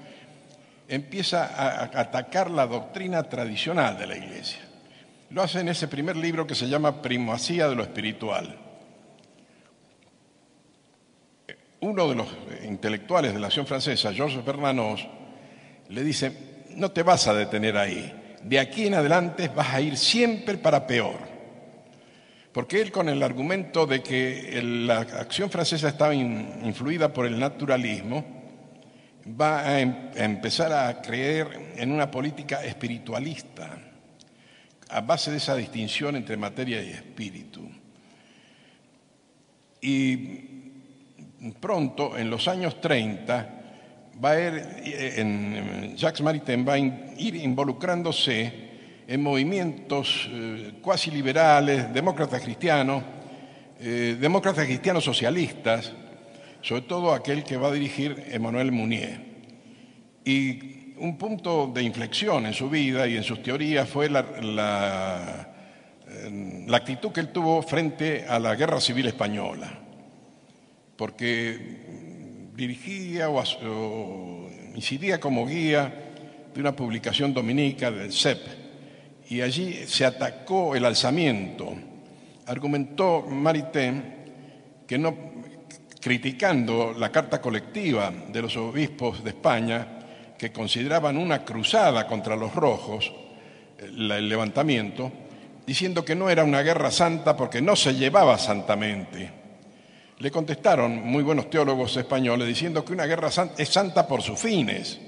[0.88, 4.62] empieza a, atacar la doctrina tradicional de la Iglesia.
[5.30, 8.58] Lo hace en ese primer libro que se llama Primacía de lo Espiritual.
[11.82, 12.28] Uno de los
[12.64, 15.08] intelectuales de la acción francesa, Georges Bernanos,
[15.90, 19.98] le dice, no te vas a detener ahí, de aquí en adelante vas a ir
[19.98, 21.34] siempre para peor.
[22.52, 28.24] Porque él con el argumento de que la acción francesa estaba influida por el naturalismo,
[29.28, 33.78] va em, a, empezar a creer en una política espiritualista,
[34.90, 37.68] a base de esa distinción entre materia y espíritu.
[39.82, 40.26] Y
[41.60, 43.63] pronto, en los años 30,
[44.22, 44.54] va a ir,
[44.86, 48.52] eh, en, Jacques Maritain va a ir involucrándose
[49.08, 53.04] en movimientos eh, cuasi liberales, demócratas cristianos,
[53.80, 55.92] eh, demócratas cristianos socialistas,
[56.62, 59.20] sobre todo aquel que va a dirigir Emmanuel Mounier.
[60.24, 65.50] Y un punto de inflexión en su vida y en sus teorías fue la, la,
[66.68, 69.80] la actitud que él tuvo frente a la guerra civil española,
[70.96, 72.03] porque
[72.56, 76.12] dirigía o, incidía como guía
[76.54, 78.40] de una publicación dominica del CEP
[79.30, 81.74] y allí se atacó el alzamiento.
[82.46, 84.14] Argumentó Maritain
[84.86, 85.16] que no,
[86.00, 89.88] criticando la carta colectiva de los obispos de España,
[90.38, 93.12] que consideraban una cruzada contra los rojos,
[93.80, 95.12] el levantamiento,
[95.66, 99.43] diciendo que no era una guerra santa porque no se llevaba santamente.
[100.20, 105.00] Le contestaron muy buenos teólogos españoles diciendo que una guerra es santa por sus fines,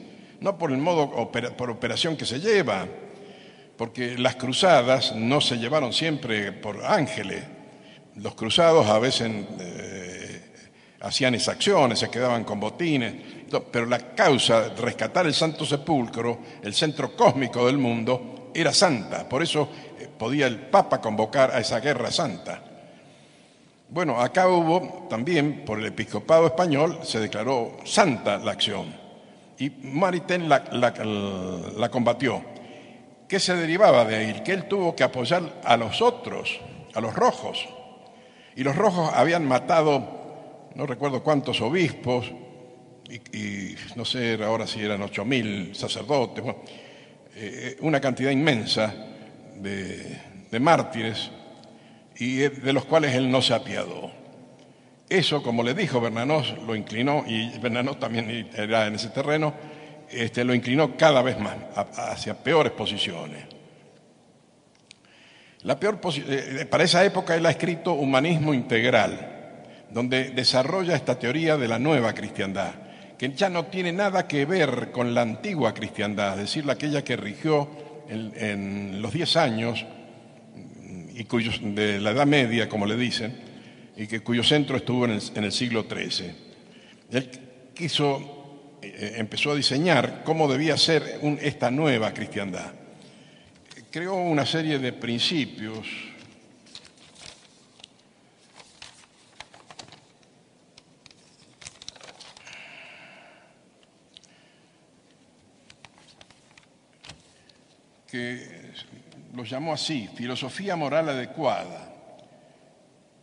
[0.41, 2.87] no por el modo por operación que se lleva,
[3.77, 7.43] porque las cruzadas no se llevaron siempre por ángeles.
[8.15, 10.41] Los cruzados a veces eh,
[11.01, 13.13] hacían exacciones, se quedaban con botines,
[13.71, 19.27] pero la causa rescatar el Santo Sepulcro, el centro cósmico del mundo, era santa.
[19.27, 22.74] Por eso eh, podía el Papa convocar a esa guerra santa.
[23.89, 28.93] Bueno, acá hubo también, por el episcopado español, se declaró santa la acción.
[29.59, 30.63] Y Maritain la,
[31.77, 32.43] la combatió.
[33.27, 34.41] ¿Qué se derivaba de ahí?
[34.43, 36.59] Que él tuvo que apoyar a los otros,
[36.93, 37.67] a los rojos.
[38.55, 42.31] Y los rojos habían matado, no recuerdo cuántos obispos,
[43.09, 46.43] y, no sé ahora si eran ocho mil sacerdotes,
[47.35, 48.93] eh, una cantidad inmensa
[49.55, 51.29] de, de mártires,
[52.17, 54.11] y de los cuales él no se apiadó.
[55.09, 59.53] Eso, como le dijo Bernanos, lo inclinó, y Bernanos también era en ese terreno,
[60.09, 63.43] este, lo inclinó cada vez más hacia peores posiciones.
[65.61, 71.57] La peor eh, para esa época él ha escrito Humanismo Integral, donde desarrolla esta teoría
[71.57, 72.71] de la nueva cristiandad,
[73.17, 77.15] que ya no tiene nada que ver con la antigua cristiandad, es decir, aquella que
[77.15, 77.67] rigió
[78.07, 79.85] en, los diez años
[81.15, 83.33] y de la Edad Media, como le dicen,
[83.95, 86.31] y que, cuyo centro estuvo en el, en el siglo XIII.
[87.11, 87.29] Él
[87.73, 92.73] quiso, eh, empezó a diseñar cómo debía ser esta nueva cristiandad.
[93.91, 95.87] Creó una serie de principios
[108.15, 108.54] que
[109.35, 111.93] lo llamó así, filosofía moral adecuada,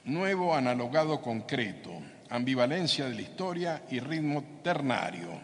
[0.05, 1.91] nuevo analogado concreto,
[2.29, 5.41] ambivalencia de la historia y ritmo ternario.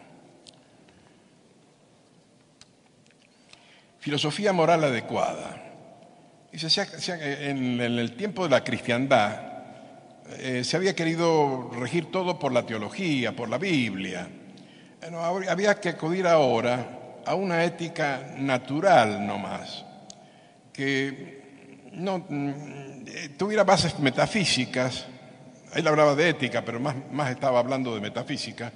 [3.99, 5.65] Filosofía moral adecuada.
[6.51, 9.49] en el tiempo de la cristiandad
[10.37, 14.29] eh, se había querido regir todo por la teología, por la Biblia.
[15.49, 19.85] había que acudir ahora a una ética natural no más,
[20.79, 25.07] que no mm, tuviera bases metafísicas,
[25.75, 28.71] él hablaba de ética, pero más, más estaba hablando de metafísica,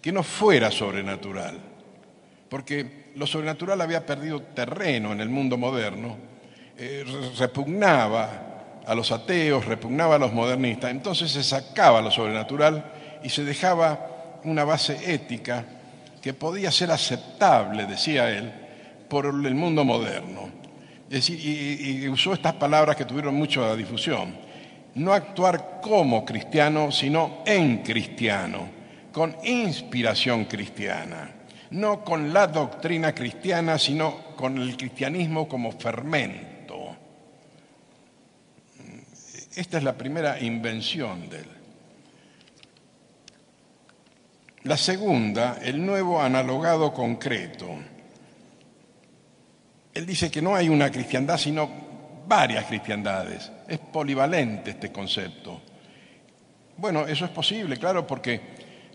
[0.00, 1.58] que no fuera sobrenatural,
[2.48, 6.16] porque lo sobrenatural había perdido terreno en el mundo moderno,
[6.78, 7.04] eh,
[7.38, 12.90] repugnaba a los ateos, repugnaba a los modernistas, entonces se sacaba lo sobrenatural
[13.22, 15.62] y se dejaba una base ética
[16.22, 18.50] que podía ser aceptable, decía él,
[19.10, 20.57] por el mundo moderno.
[21.10, 24.36] Es decir, y, usó estas palabras que tuvieron mucha difusión.
[24.94, 28.68] No actuar como cristiano, sino en cristiano,
[29.10, 31.34] con inspiración cristiana.
[31.70, 36.96] No con la doctrina cristiana, sino con el cristianismo como fermento.
[39.54, 41.48] Esta es la primera invención de él.
[44.64, 47.66] La segunda, el nuevo analogado concreto.
[49.94, 51.70] Él dice que no hay una cristiandad, sino
[52.26, 53.50] varias cristiandades.
[53.66, 55.62] Es polivalente este concepto.
[56.76, 58.40] Bueno, eso es posible, claro, porque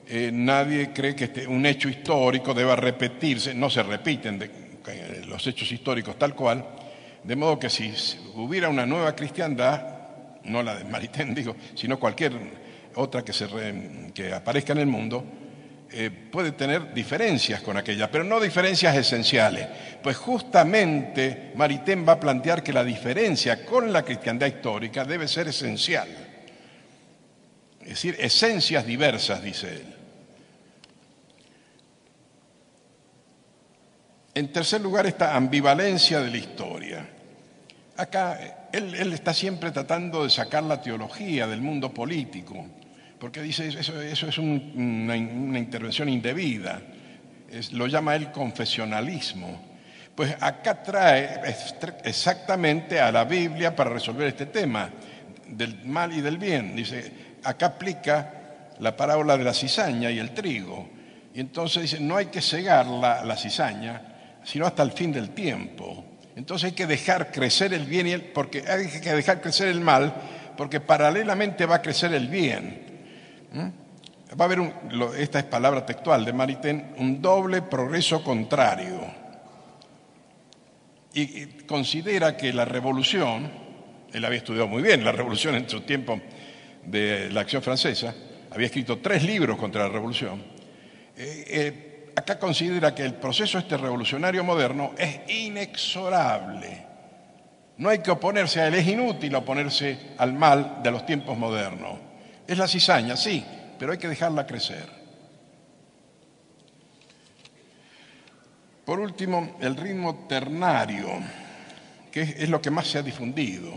[0.08, 5.46] eh, nadie cree que este, un hecho histórico deba repetirse, no se repiten eh, los
[5.48, 6.66] hechos históricos tal cual,
[7.24, 7.94] de modo que si
[8.36, 9.82] hubiera una nueva cristiandad,
[10.46, 12.34] no la de Maritain, digo, sino cualquier
[12.96, 13.48] otra que, se
[14.14, 15.24] que aparezca en el mundo,
[15.96, 19.68] eh, puede tener diferencias con aquella, pero no diferencias esenciales.
[20.02, 25.50] Pues justamente Maritain va a plantear que la diferencia con la cristiandad histórica debe ser
[25.50, 26.08] esencial.
[27.82, 29.96] Es decir, esencias diversas, dice él.
[34.34, 37.10] En tercer lugar, esta ambivalencia de la historia.
[37.98, 42.66] Acá él está siempre tratando de sacar la teología del mundo político
[43.24, 46.82] porque dice eso, es una, intervención indebida,
[47.72, 49.62] lo llama él confesionalismo.
[50.14, 51.40] Pues acá trae
[52.04, 54.90] exactamente a la Biblia para resolver este tema
[55.48, 56.76] del mal y del bien.
[56.76, 57.14] Dice,
[57.46, 58.34] acá aplica
[58.80, 60.90] la parábola de la cizaña y el trigo.
[61.34, 64.02] Y entonces dice, no hay que cegar la, la cizaña,
[64.44, 66.04] sino hasta el fin del tiempo.
[66.36, 69.80] Entonces hay que dejar crecer el bien y el, porque hay que dejar crecer el
[69.80, 70.14] mal,
[70.58, 72.92] porque paralelamente va a crecer el bien.
[73.54, 74.38] ¿Mm?
[74.40, 74.60] Va a haber,
[75.18, 79.24] esta es palabra textual de Maritain, un doble progreso contrario.
[81.16, 83.52] y considera que la revolución,
[84.12, 86.20] él había estudiado muy bien la revolución en su tiempo
[86.84, 88.16] de la acción francesa,
[88.50, 90.44] había escrito tres libros contra la revolución,
[91.16, 96.86] eh, eh, acá considera que el proceso este revolucionario moderno es inexorable.
[97.78, 102.13] No hay que oponerse a él, es inútil oponerse al mal de los tiempos modernos.
[102.48, 103.46] Es la cizaña, sí,
[103.80, 105.04] pero hay que dejarla crecer.
[108.86, 111.08] Por último, el ritmo ternario,
[112.12, 113.74] que es, lo que más se ha difundido.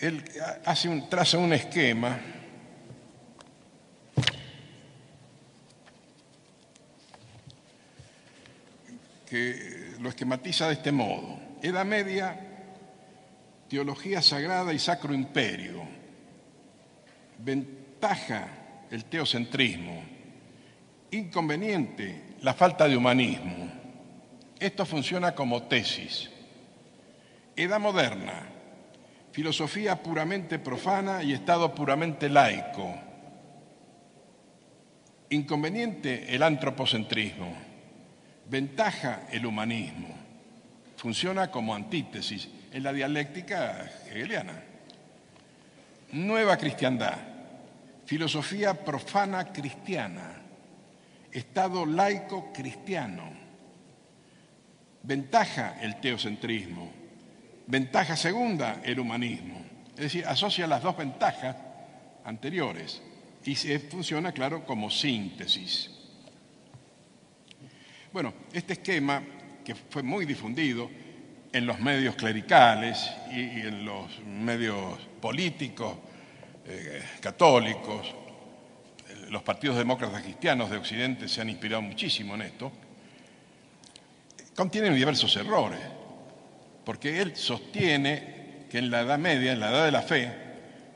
[0.00, 0.24] Él
[0.64, 2.20] hace un, traza un esquema
[9.28, 11.38] que lo esquematiza de este modo.
[11.62, 12.38] Edad media,
[13.68, 15.97] teología sagrada y sacro imperio.
[17.38, 18.48] Ventaja,
[18.90, 20.02] el teocentrismo.
[21.10, 23.70] Inconveniente, la falta de humanismo.
[24.58, 26.30] Esto funciona como tesis.
[27.56, 28.42] Edad moderna,
[29.32, 32.94] filosofía puramente profana y Estado puramente laico.
[35.30, 37.54] Inconveniente, el antropocentrismo.
[38.48, 40.08] Ventaja, el humanismo.
[40.96, 44.67] Funciona como antítesis en la dialéctica hegeliana.
[46.12, 47.18] Nueva cristiandad,
[48.04, 50.42] filosofía profana cristiana,
[51.30, 53.48] Estado laico cristiano
[55.08, 56.92] Ventaja el teocentrismo.
[57.66, 59.64] Ventaja segunda, el humanismo.
[59.96, 61.56] Es decir, asocia las dos ventajas
[62.24, 63.00] anteriores
[63.44, 65.90] y se funciona, claro, como síntesis.
[68.12, 69.22] Bueno, este esquema,
[69.64, 70.90] que fue muy difundido
[71.52, 75.96] en los medios clericales y, en los medios políticos
[76.66, 78.06] eh, católicos,
[79.08, 82.70] eh, los partidos demócratas cristianos de Occidente se han inspirado muchísimo en esto,
[84.54, 85.80] contienen diversos errores,
[86.84, 90.32] porque él sostiene que en la Edad Media, en la Edad de la Fe,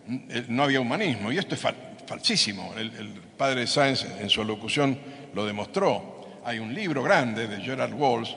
[0.08, 1.60] eh, no había humanismo, y esto es
[2.06, 2.74] falsísimo.
[2.76, 4.98] El, padre Sáenz en su locución
[5.34, 6.40] lo demostró.
[6.44, 8.34] Hay un libro grande de Gerald Walsh,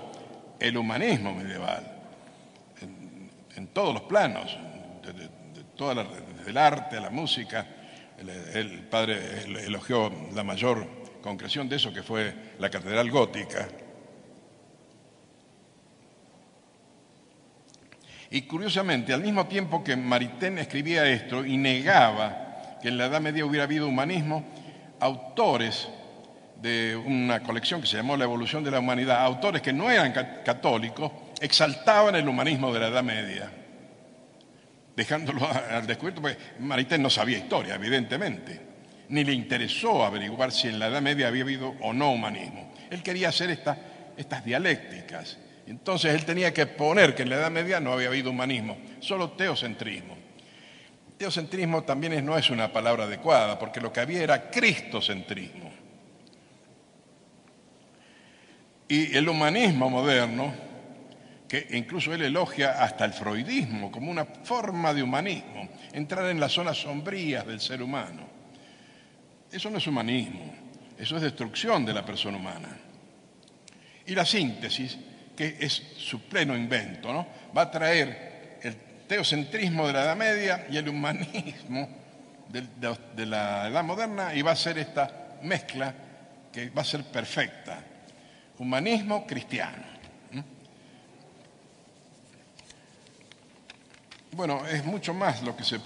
[0.59, 1.94] El humanismo medieval,
[3.55, 4.57] en, todos los planos,
[5.03, 7.67] desde el arte a la música.
[8.17, 10.87] El, el padre elogió la mayor
[11.21, 13.67] concreción de eso, que fue la catedral gótica,
[18.35, 23.21] Y curiosamente, al mismo tiempo que Maritain escribía esto y negaba que en la Edad
[23.21, 24.43] Media hubiera habido humanismo,
[24.99, 25.87] autores
[26.61, 30.11] de una colección que se llamó La Evolución de la Humanidad, autores que no eran
[30.43, 31.11] católicos,
[31.41, 33.51] exaltaban el humanismo de la Edad Media,
[34.95, 38.61] dejándolo al descubierto, porque Maritain no sabía historia, evidentemente,
[39.09, 42.73] ni le interesó averiguar si en la Edad Media había habido o no humanismo.
[42.89, 47.79] Él quería hacer estas dialécticas entonces él tenía que poner que en la Edad Media
[47.79, 50.15] no había habido humanismo, solo teocentrismo.
[51.17, 55.71] Teocentrismo también no es una palabra adecuada, porque lo que había era cristocentrismo.
[58.87, 60.53] Y el humanismo moderno,
[61.63, 66.51] que incluso él elogia hasta el freudismo como una forma de humanismo, entrar en las
[66.51, 68.23] zonas sombrías del ser humano.
[69.51, 70.53] Eso no es humanismo,
[70.97, 72.77] eso es destrucción de la persona humana.
[74.05, 74.97] Y la síntesis
[75.35, 77.25] que es su pleno invento.
[77.55, 78.75] Va a traer el
[79.07, 81.87] teocentrismo de la Edad Media y el humanismo
[82.49, 85.93] de, la Edad Moderna y va a ser esta mezcla
[86.51, 87.81] que va a ser perfecta.
[88.57, 89.94] Humanismo cristiano.
[94.35, 95.79] Bueno, es mucho más lo que, se,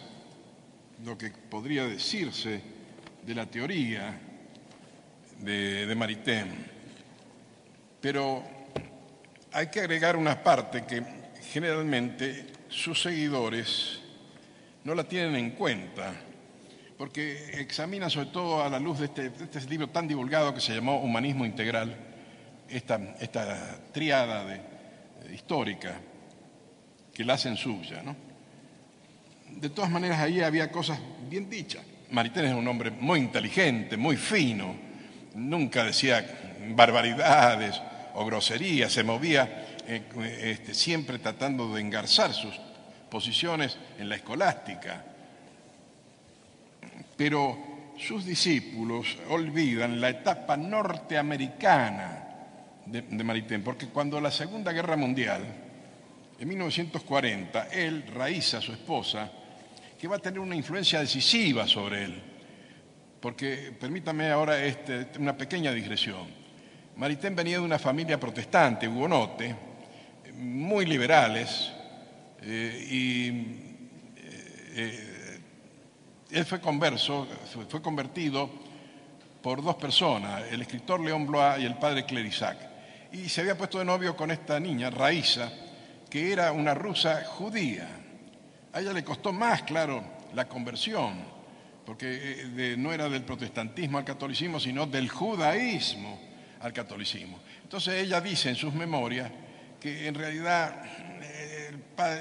[1.06, 2.60] lo que podría decirse
[3.22, 4.20] de la teoría
[5.38, 6.66] de, de Maritain,
[8.02, 8.43] pero
[9.52, 11.04] hay que agregar una parte que
[11.52, 14.00] generalmente sus seguidores
[14.84, 16.16] no la tienen en cuenta,
[16.97, 20.74] porque examinan sobre todo a la luz de este, este libro tan divulgado que se
[20.74, 21.95] llamó Humanismo Integral,
[22.68, 26.02] esta, esta triada de, histórica
[27.14, 28.02] que la hacen suya.
[28.02, 28.29] ¿no?
[29.56, 31.84] De todas maneras, ahí había cosas bien dichas.
[32.12, 34.76] Maritain es un hombre muy inteligente, muy fino,
[35.36, 36.26] nunca decía
[36.76, 37.80] barbaridades
[38.16, 40.04] o grosería, se movía eh,
[40.41, 42.60] este, siempre tratando de engarzar sus
[43.10, 45.04] posiciones en la escolástica.
[47.16, 52.26] Pero sus discípulos olvidan la etapa norteamericana
[52.86, 55.43] de, de Maritain, porque cuando la Segunda Guerra Mundial,
[56.39, 59.30] en 1940, él, Raíza, su esposa,
[60.00, 62.22] que va a tener una influencia decisiva sobre él,
[63.20, 66.26] porque permítame ahora este, una pequeña digresión.
[66.95, 69.56] Maritain venía de una familia protestante, hugonote.
[70.36, 71.72] muy liberales
[72.41, 73.28] eh, y
[74.74, 75.39] eh,
[76.32, 77.28] él fue converso,
[77.68, 78.50] fue convertido
[79.41, 82.58] por dos personas, el escritor León Blois y el padre Clerisac.
[83.12, 85.52] Y se había puesto de novio con esta niña, Raíza,
[86.10, 87.99] que era una rusa judía.
[88.74, 90.03] A ella le costó más, claro,
[90.34, 91.15] la conversión,
[91.86, 96.20] porque eh, no era del protestantismo al catolicismo, sino del judaísmo
[96.61, 97.39] al catolicismo.
[97.63, 99.32] Entonces ella dice en sus memorias
[99.80, 100.84] que en realidad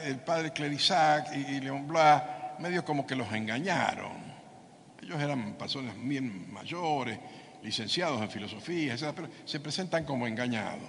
[0.06, 2.22] el padre, Clerisac y, León Blois
[2.58, 4.28] medio como que los engañaron.
[5.02, 7.18] Ellos eran personas bien mayores,
[7.62, 10.88] licenciados en filosofía, etc., pero se presentan como engañados.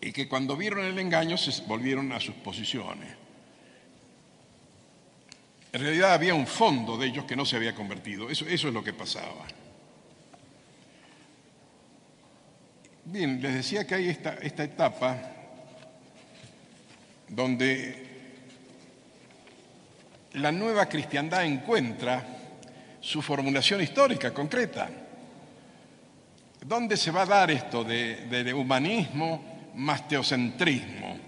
[0.00, 3.23] Y que cuando vieron el engaño se volvieron a sus posiciones.
[5.74, 8.30] En realidad había un fondo de ellos que no se había convertido.
[8.30, 9.44] Eso, es lo que pasaba.
[13.06, 15.18] Bien, les decía que hay esta, etapa
[17.26, 18.06] donde
[20.34, 22.24] la nueva cristiandad encuentra
[23.00, 24.88] su formulación histórica concreta.
[26.64, 31.18] ¿Dónde se va a dar esto de, humanismo más teocentrismo?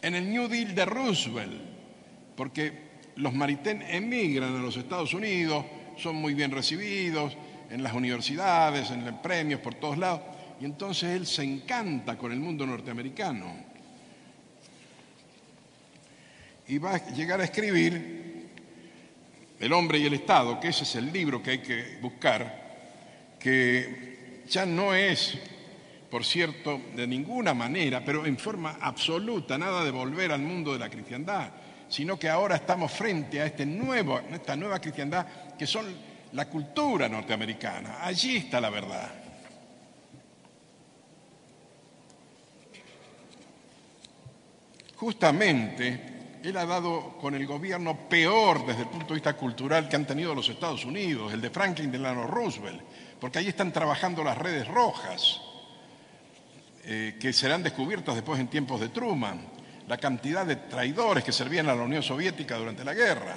[0.00, 1.60] En el New Deal de Roosevelt,
[2.34, 2.85] porque
[3.16, 5.64] los maritén emigran a los Estados Unidos,
[5.96, 7.36] son muy bien recibidos
[7.70, 10.20] en las universidades, en los premios, por todos lados,
[10.60, 13.64] y entonces él se encanta con el mundo norteamericano.
[16.68, 18.48] Y va a llegar a escribir
[19.58, 22.66] el hombre y el Estado, que ese es el libro que hay que buscar,
[23.38, 25.38] que ya no es,
[26.10, 30.78] por cierto, de ninguna manera, pero en forma absoluta, nada de volver al mundo de
[30.78, 31.50] la cristiandad,
[31.88, 33.62] sino que ahora estamos frente a este
[34.32, 35.26] esta nueva cristiandad
[35.58, 35.86] que son
[36.32, 37.98] la cultura norteamericana.
[38.02, 39.10] Allí está la verdad.
[44.96, 49.96] Justamente él ha dado con el gobierno peor desde el punto de vista cultural que
[49.96, 52.80] han tenido los Estados Unidos, el de Franklin Delano Roosevelt,
[53.20, 55.40] porque ahí están trabajando las redes rojas,
[56.84, 59.55] eh, que serán descubiertas después en tiempos de Truman,
[59.88, 63.36] la cantidad de traidores que servían a la Unión Soviética durante la guerra,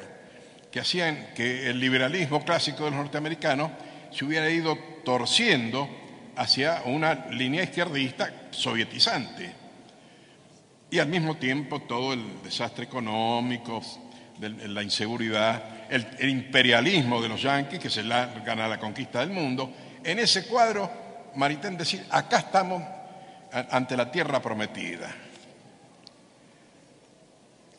[0.72, 3.72] que hacían que el liberalismo clásico de los norteamericanos
[4.12, 5.88] se hubiera ido torciendo
[6.36, 9.60] hacia una línea izquierdista sovietizante
[10.92, 13.82] y al mismo tiempo todo el desastre económico,
[14.40, 19.72] la inseguridad, el, imperialismo de los yanquis que se largan a la conquista del mundo.
[20.04, 20.90] En ese cuadro,
[21.36, 22.82] Maritain decir, acá estamos
[23.52, 25.14] ante la tierra prometida.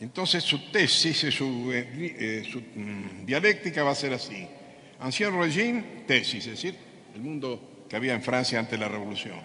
[0.01, 4.47] Entonces su tesis, su, eh, eh, su mm, dialéctica va a ser así.
[4.99, 6.75] Ancien régime, tesis, es decir,
[7.15, 9.41] el mundo que había en Francia ante la revolución.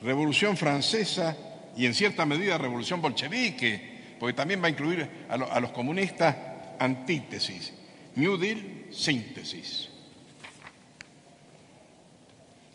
[0.00, 1.36] Revolución francesa,
[1.76, 6.34] y en cierta medida revolución bolchevique, porque también va a incluir a, los comunistas
[6.78, 7.72] antítesis.
[8.14, 9.90] New Deal, síntesis.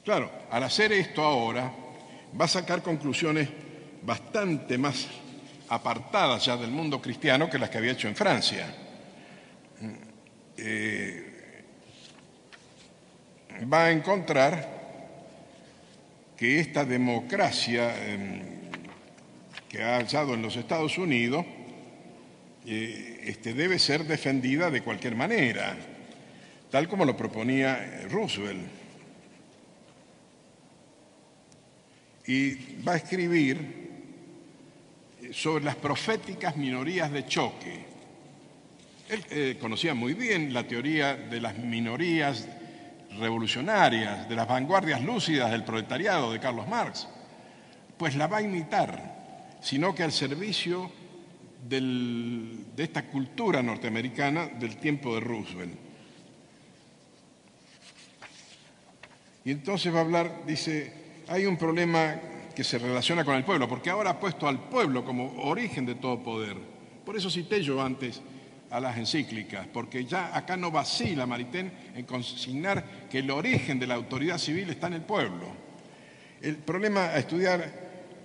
[0.05, 1.73] Claro, al hacer esto ahora,
[2.39, 3.49] va a sacar conclusiones
[4.03, 5.07] bastante más
[5.71, 8.67] apartadas ya del mundo cristiano que las que había hecho en Francia.
[10.57, 11.63] Eh,
[13.71, 14.81] va a encontrar
[16.35, 18.41] que esta democracia em,
[19.69, 21.45] que ha hallado en los Estados Unidos
[22.65, 25.77] eh, este, debe ser defendida de cualquier manera,
[26.69, 28.59] tal como lo proponía Roosevelt.
[32.27, 33.80] Y va a escribir
[35.31, 37.85] sobre las proféticas minorías de choque.
[39.09, 42.47] Él eh, conocía muy bien la teoría de las minorías
[43.17, 47.07] revolucionarias, de las vanguardias lúcidas del proletariado de Carlos Marx,
[47.97, 49.11] pues la va a imitar
[49.61, 50.91] sino que al servicio
[51.63, 55.73] de esta cultura norteamericana del tiempo de Roosevelt.
[59.45, 60.93] Y entonces va a hablar, dice,
[61.27, 62.15] hay un problema
[62.53, 65.95] que se relaciona con el pueblo, porque ahora ha puesto al pueblo como origen de
[65.95, 66.55] todo poder.
[67.05, 68.21] Por eso cité yo antes
[68.69, 73.87] a las encíclicas, porque ya acá no vacila Maritain en consignar que el origen de
[73.87, 75.47] la autoridad civil está en el pueblo.
[76.41, 77.69] El problema a estudiar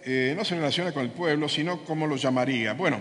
[0.05, 2.75] eh, no se relaciona con el pueblo, sino como lo llamaría.
[2.75, 3.01] Bueno,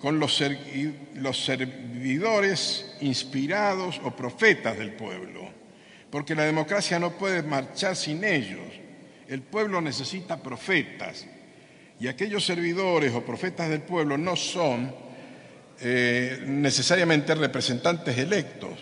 [0.00, 5.48] con los servidores inspirados o profetas del pueblo,
[6.10, 8.83] porque la democracia no puede marchar sin ellos.
[9.28, 11.26] El pueblo necesita profetas
[12.00, 14.94] y aquellos servidores o profetas del pueblo no son
[15.80, 18.72] eh, necesariamente representantes electos.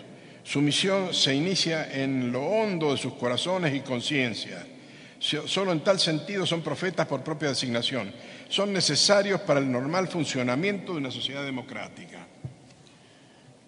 [0.43, 4.73] Su misión se inicia en lo hondo de sus corazones y conciencias
[5.23, 8.13] Solo en tal sentido son profetas por propia designación.
[8.49, 12.27] Son necesarios para el normal funcionamiento de una sociedad democrática.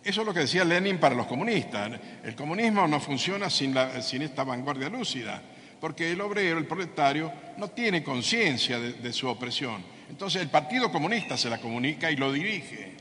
[0.03, 1.97] Eso es lo que decía Lenin para los comunistas.
[2.25, 5.41] El comunismo no funciona sin, esta vanguardia lúcida,
[5.85, 9.83] porque el obrero, el proletario, no tiene conciencia de su opresión.
[10.09, 12.95] Entonces el Partido Comunista se la comunica y lo dirige.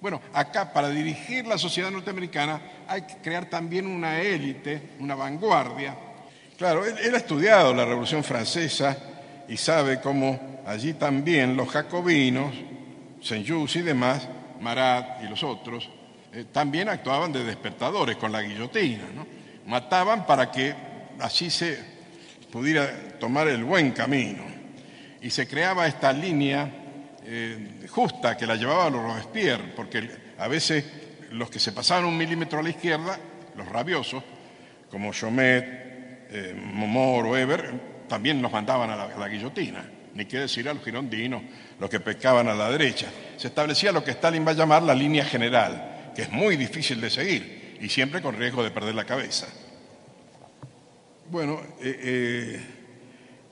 [0.00, 5.96] Bueno, acá para dirigir la sociedad norteamericana hay que crear también una élite, una vanguardia.
[6.58, 8.98] Claro, él, ha estudiado la Revolución Francesa
[9.48, 12.52] y sabe cómo allí también los jacobinos,
[13.22, 14.28] Saint-Just y demás,
[14.60, 15.88] Marat y los otros,
[16.32, 19.04] eh, también actuaban de despertadores con la guillotina.
[19.14, 19.24] ¿no?
[19.66, 20.74] Mataban para que
[21.20, 21.93] así se
[22.54, 24.44] pudiera tomar el buen camino.
[25.20, 26.70] Y se creaba esta línea
[27.24, 30.84] eh, justa que la llevaba los Robespierre, porque a veces
[31.32, 33.18] los que se pasaban un milímetro a la izquierda,
[33.56, 34.22] los rabiosos,
[34.88, 35.64] como Chomet,
[36.30, 37.72] eh, Momor o Eber,
[38.06, 39.84] también nos mandaban a la, guillotina.
[40.14, 41.42] Ni qué decir a los girondinos,
[41.80, 43.08] los que pescaban a la derecha.
[43.36, 47.00] Se establecía lo que Stalin va a llamar la línea general, que es muy difícil
[47.00, 49.48] de seguir y siempre con riesgo de perder la cabeza.
[51.30, 52.60] Bueno, eh,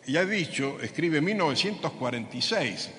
[0.07, 2.91] ya he dicho, escribe 1946,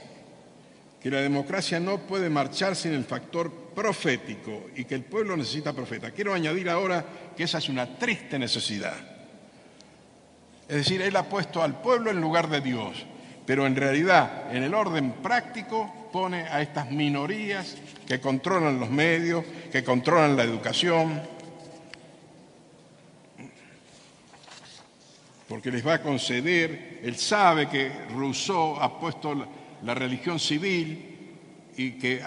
[1.02, 5.74] que la democracia no puede marchar sin el factor profético y que el pueblo necesita
[5.74, 6.12] profeta.
[6.12, 7.06] Quiero añadir ahora
[7.36, 8.96] que esa es una triste necesidad.
[10.68, 13.06] Es decir, él ha puesto al pueblo en lugar de Dios,
[13.46, 17.76] pero en realidad en el orden práctico pone a estas minorías
[18.08, 21.22] que controlan los medios, que controlan la educación,
[25.54, 29.36] porque les va a conceder, él sabe que Rousseau ha puesto
[29.84, 30.98] la religión civil
[31.78, 32.24] y que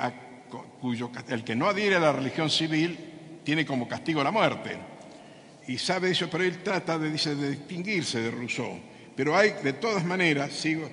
[0.80, 2.96] cuyo, el que no adhiere a la religión civil
[3.42, 4.76] tiene como castigo la muerte.
[5.66, 8.78] Y sabe eso, pero él trata de, dice, de distinguirse de Rousseau.
[9.16, 10.88] Pero hay, de todas maneras, sigo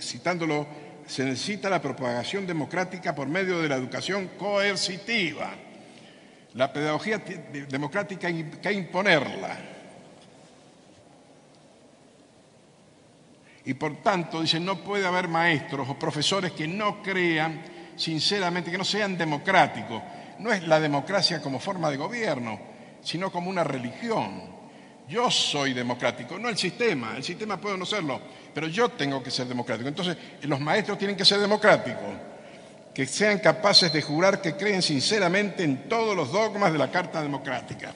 [0.00, 0.66] citándolo,
[1.06, 5.54] se necesita la propagación democrática por medio de la educación coercitiva.
[6.52, 7.22] La pedagogía
[7.70, 9.79] democrática hay que imponerla.
[13.70, 17.62] Y por tanto, dice, no puede haber maestros o profesores que no crean
[17.94, 20.02] sinceramente, que no sean democráticos.
[20.40, 22.58] No es la democracia como forma de gobierno,
[23.00, 24.42] sino como una religión.
[25.08, 28.20] Yo soy democrático, no el sistema, el sistema puede no serlo,
[28.52, 29.88] pero yo tengo que ser democrático.
[29.88, 32.10] Entonces, los maestros tienen que ser democráticos,
[32.92, 37.22] que sean capaces de jurar que creen sinceramente en todos los dogmas de la Carta
[37.22, 37.94] Democrática.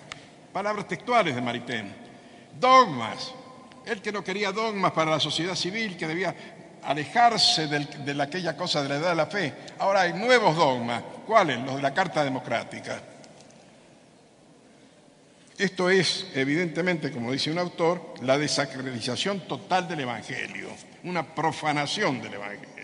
[0.52, 1.92] Palabras textuales de Maritain.
[2.60, 3.34] Dogmas,
[3.86, 6.34] él que no quería dogmas para la sociedad civil, que debía
[6.82, 9.54] alejarse de aquella cosa de la edad de la fe.
[9.78, 11.02] Ahora hay nuevos dogmas.
[11.26, 11.58] ¿Cuáles?
[11.60, 13.00] Los de la Carta Democrática.
[15.56, 20.68] Esto es, evidentemente, como dice un autor, la desacredización total del Evangelio,
[21.04, 22.74] una profanación del Evangelio.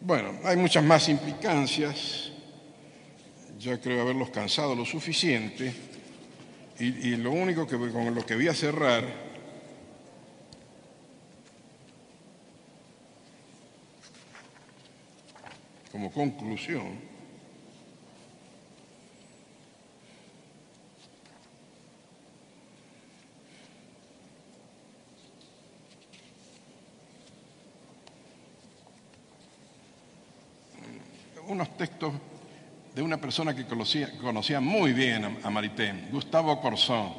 [0.00, 2.33] Bueno, hay muchas más implicancias
[3.64, 5.72] ya creo haberlos cansado lo suficiente.
[6.78, 9.04] Y, lo único que con lo que voy a cerrar
[15.92, 16.98] como conclusión
[31.46, 32.12] unos textos
[32.94, 37.12] de una persona que conocía, muy bien a, Maritain, Gustavo Corsón.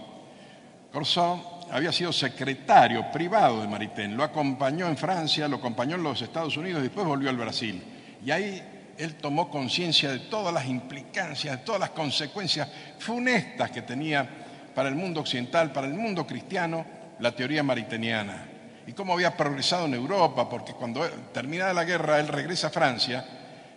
[0.92, 6.22] Corsón había sido secretario privado de Maritain, lo acompañó en Francia, lo acompañó en los
[6.22, 7.84] Estados Unidos después volvió al Brasil.
[8.26, 8.64] Y ahí
[8.98, 14.28] él tomó conciencia de todas las implicancias, de todas las consecuencias funestas que tenía
[14.74, 16.86] para el mundo occidental, para el mundo cristiano,
[17.20, 18.46] la teoría mariteniana.
[18.88, 23.26] Y cómo había progresado en Europa, porque cuando terminada la guerra él regresa a Francia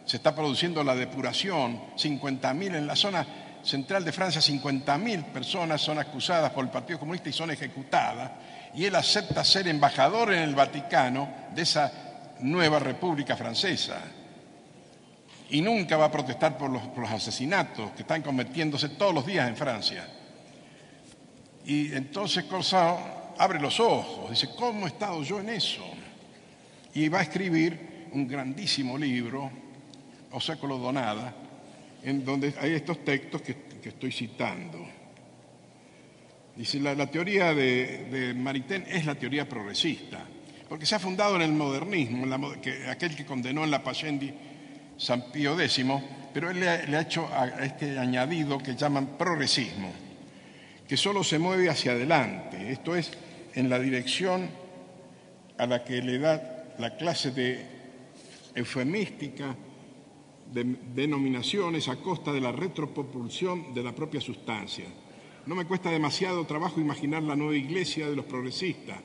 [0.08, 3.26] se está produciendo la depuración, 50.000 en la zona
[3.62, 8.30] central de Francia, 50.000 personas son acusadas por el Partido Comunista y son ejecutadas,
[8.72, 11.92] y él acepta ser embajador en el Vaticano de esa
[12.40, 14.00] nueva República Francesa.
[15.50, 19.26] Y nunca va a protestar por los, por los asesinatos que están cometiéndose todos los
[19.26, 20.08] días en Francia.
[21.66, 25.84] Y entonces Corsao abre los ojos, dice, ¿cómo he estado yo en eso?
[26.94, 29.67] Y va a escribir un grandísimo libro
[30.32, 31.34] o século Donada,
[32.02, 34.86] en donde hay estos textos que, estoy citando.
[36.54, 40.26] Dice, la, teoría de, Maritain es la teoría progresista,
[40.68, 42.26] porque se ha fundado en el modernismo,
[42.60, 44.30] que, aquel que condenó en la Pacendi
[44.98, 45.86] San Pío X,
[46.34, 49.90] pero él le ha, hecho a este añadido que llaman progresismo,
[50.86, 53.10] que solo se mueve hacia adelante, esto es,
[53.54, 54.50] en la dirección
[55.56, 57.64] a la que le da la clase de
[58.54, 59.56] eufemística
[60.52, 64.86] de denominaciones a costa de la retropropulsión de la propia sustancia.
[65.46, 68.98] No me cuesta demasiado trabajo imaginar la nueva iglesia de los progresistas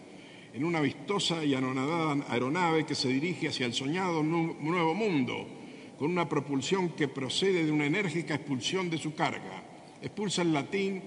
[0.53, 5.47] en una vistosa y anonadada aeronave que se dirige hacia el soñado nuevo mundo,
[5.97, 9.63] con una propulsión que procede de una enérgica expulsión de su carga.
[10.01, 11.01] Expulsa el latín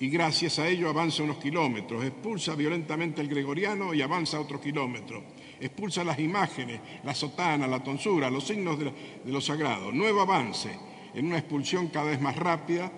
[0.00, 5.22] y gracias a ello avanza unos kilómetros, expulsa violentamente el gregoriano y avanza otros kilómetros,
[5.60, 8.92] expulsa las imágenes, la sotana, la tonsura, los signos de,
[9.24, 9.92] lo sagrado.
[9.92, 10.70] Nuevo avance
[11.14, 12.90] en una expulsión cada vez más rápida,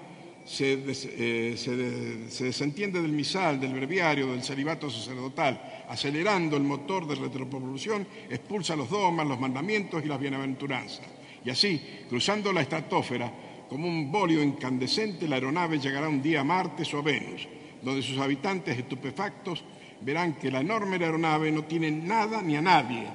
[0.45, 7.17] se, eh, se, desentiende del misal, del breviario, del celibato sacerdotal, acelerando el motor de
[7.17, 11.07] retropropulsión, expulsa los dogmas, los mandamientos y las bienaventuranzas.
[11.45, 13.31] Y así, cruzando la estratosfera,
[13.69, 17.47] como un bolio incandescente, la aeronave llegará un día a Marte o a Venus,
[17.83, 19.63] donde sus habitantes estupefactos
[20.01, 23.07] verán que la enorme aeronave no tiene nada ni a nadie.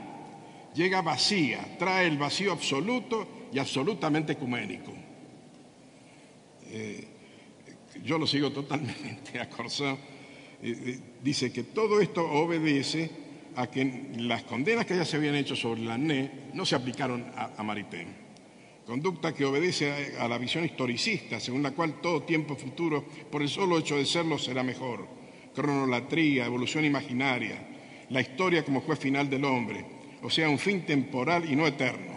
[0.73, 4.91] Llega vacía, trae el vacío absoluto y absolutamente ecuménico.
[6.69, 7.07] Eh,
[8.03, 9.91] yo lo sigo totalmente a Corsó.
[9.91, 9.97] Eh,
[10.63, 13.09] eh, dice que todo esto obedece
[13.55, 17.31] a que las condenas que ya se habían hecho sobre la NE no se aplicaron
[17.35, 18.23] a, a Maritain
[18.85, 23.49] conducta que obedece a, la visión historicista, según la cual todo tiempo futuro, por el
[23.49, 25.07] solo hecho de serlo, será mejor.
[25.53, 27.57] Cronolatría, evolución imaginaria,
[28.09, 29.85] la historia como juez final del hombre,
[30.21, 32.13] o sea, un fin temporal y no eterno.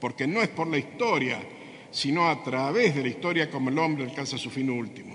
[0.00, 1.40] Porque no es por la historia,
[1.90, 5.07] sino a través de la historia como el hombre alcanza su fin último.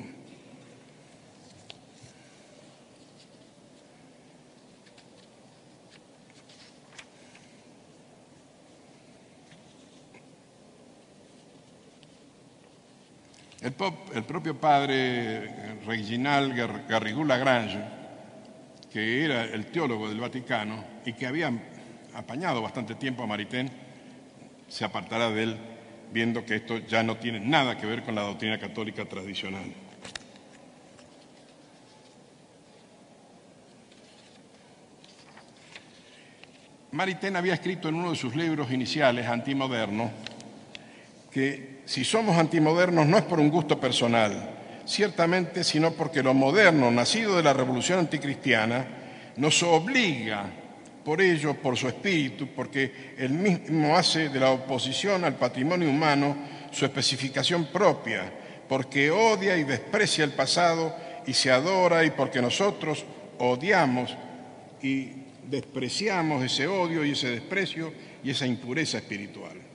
[13.64, 13.72] El,
[14.26, 16.54] propio padre Reginald
[16.86, 17.80] Garrigou Lagrange,
[18.92, 21.50] que era el teólogo del Vaticano y que había
[22.14, 23.72] apañado bastante tiempo a Maritain,
[24.68, 25.58] se apartará de él
[26.12, 29.72] viendo que esto ya no tiene nada que ver con la doctrina católica tradicional.
[36.92, 40.12] Maritain había escrito en uno de sus libros iniciales, Antimoderno,
[41.32, 44.52] que si somos antimodernos no es por un gusto personal,
[44.86, 48.86] ciertamente, sino porque lo moderno, nacido de la revolución anticristiana,
[49.38, 50.46] nos obliga,
[51.04, 56.36] por ello, por su espíritu, porque él mismo hace de la oposición al patrimonio humano
[56.72, 58.32] su especificación propia,
[58.70, 60.96] porque odia y desprecia el pasado
[61.28, 63.06] y se adora y porque nosotros
[63.40, 64.16] odiamos
[64.82, 65.12] y
[65.50, 69.73] despreciamos ese odio y ese desprecio y esa impureza espiritual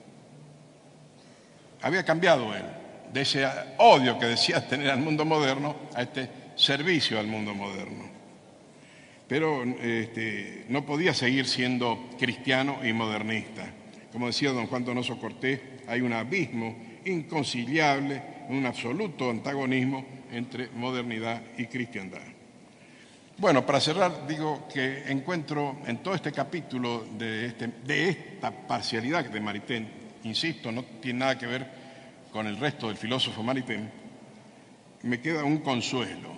[1.81, 2.63] había cambiado él
[3.11, 8.09] de ese odio que decía tener al mundo moderno a este servicio al mundo moderno.
[9.27, 13.63] Pero este, no podía seguir siendo cristiano y modernista.
[14.11, 16.75] Como decía don Juan Donoso Cortés, hay un abismo
[17.05, 22.21] inconciliable, un absoluto antagonismo entre modernidad y cristiandad.
[23.37, 29.25] Bueno, para cerrar, digo que encuentro en todo este capítulo de, este, de esta parcialidad
[29.25, 29.87] de Maritain,
[30.23, 31.67] insisto, no tiene nada que ver
[32.31, 33.89] con el resto del filósofo Maritain,
[35.03, 36.37] me queda un consuelo.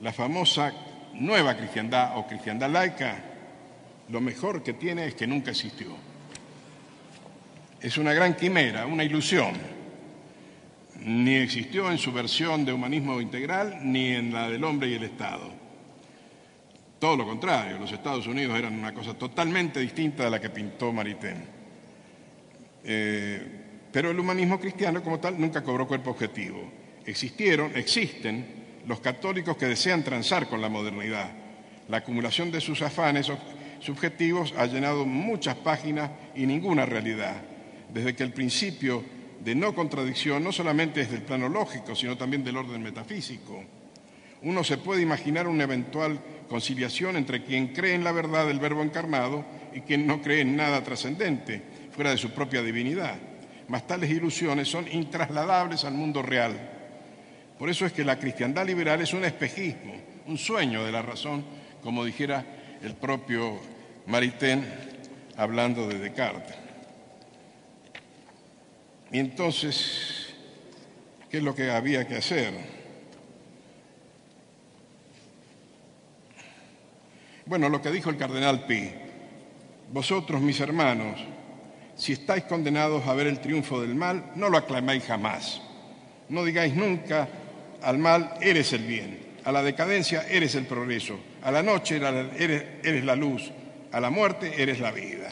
[0.00, 0.72] La famosa
[1.14, 3.18] nueva cristiandad o cristiandad laica,
[4.08, 5.96] lo mejor que tiene es que nunca existió.
[7.80, 9.54] Es una gran quimera, una ilusión.
[11.02, 15.04] Ni existió en su versión de humanismo integral ni en la del hombre y el
[15.04, 15.50] Estado.
[16.98, 20.92] Todo lo contrario, los Estados Unidos eran una cosa totalmente distinta de la que pintó
[20.92, 21.59] Maritain.
[22.84, 23.42] Eh,
[23.92, 26.70] pero el humanismo cristiano como tal nunca cobró cuerpo objetivo.
[27.04, 31.30] Existieron, existen los católicos que desean transar con la modernidad.
[31.88, 33.30] La acumulación de sus afanes
[33.80, 37.42] subjetivos ha llenado muchas páginas y ninguna realidad.
[37.92, 39.02] Desde que el principio
[39.42, 43.64] de no contradicción no solamente es del plano lógico, sino también del orden metafísico.
[44.42, 48.82] Uno se puede imaginar una eventual conciliación entre quien cree en la verdad del verbo
[48.82, 51.62] encarnado y quien no cree en nada trascendente,
[52.08, 53.18] de su propia divinidad
[53.70, 56.58] mas tales ilusiones son intrasladables al mundo real.
[57.56, 59.94] Por eso es que la cristiandad liberal es un espejismo,
[60.26, 61.44] un sueño de la razón,
[61.80, 62.44] como dijera
[62.82, 63.60] el propio
[64.06, 64.66] Maritain
[65.36, 66.56] hablando de Descartes.
[69.12, 70.34] Y entonces,
[71.30, 72.52] ¿qué es lo que había que hacer?
[77.46, 78.90] Bueno, lo que dijo el cardenal Pi,
[79.92, 81.20] vosotros mis hermanos,
[82.00, 85.60] si estáis condenados a ver el triunfo del mal, no lo aclaméis jamás.
[86.30, 87.28] No digáis nunca
[87.82, 93.04] al mal, eres el bien, a la decadencia, eres el progreso, a la noche eres,
[93.04, 93.52] la luz,
[93.92, 95.30] a la muerte, eres la vida.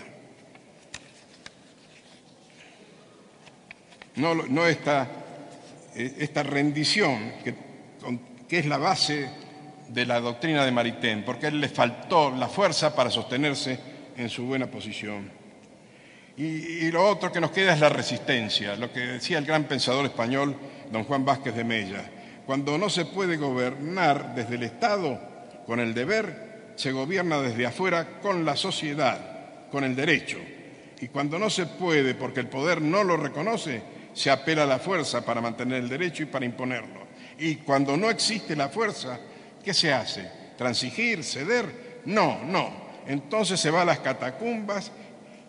[4.16, 5.08] No, no esta,
[5.94, 7.54] eh, esta rendición que,
[8.46, 9.30] que es la base
[9.88, 13.80] de la doctrina de Maritain, porque a él le faltó la fuerza para sostenerse
[14.18, 15.37] en su buena posición.
[16.38, 20.04] Y, lo otro que nos queda es la resistencia, lo que decía el gran pensador
[20.04, 20.54] español
[20.88, 22.08] don Juan Vázquez de Mella.
[22.46, 25.20] Cuando no se puede gobernar desde el Estado
[25.66, 29.18] con el deber, se gobierna desde afuera con la sociedad,
[29.72, 30.38] con el derecho.
[31.00, 33.82] Y cuando no se puede porque el poder no lo reconoce,
[34.14, 37.08] se apela a la fuerza para mantener el derecho y para imponerlo.
[37.40, 39.18] Y cuando no existe la fuerza,
[39.64, 40.30] ¿qué se hace?
[40.56, 41.24] ¿Transigir?
[41.24, 42.00] ¿Ceder?
[42.04, 42.88] No, no.
[43.08, 44.92] Entonces se va a las catacumbas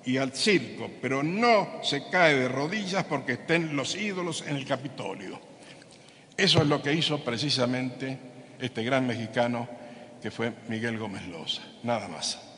[0.09, 4.65] y al circo, pero no se cae de rodillas porque estén los ídolos en el
[4.65, 5.39] Capitolio.
[6.35, 8.17] Eso es lo que hizo precisamente
[8.59, 9.69] este gran mexicano
[10.19, 11.61] que fue Miguel Gómez Loza.
[11.83, 12.48] Nada más.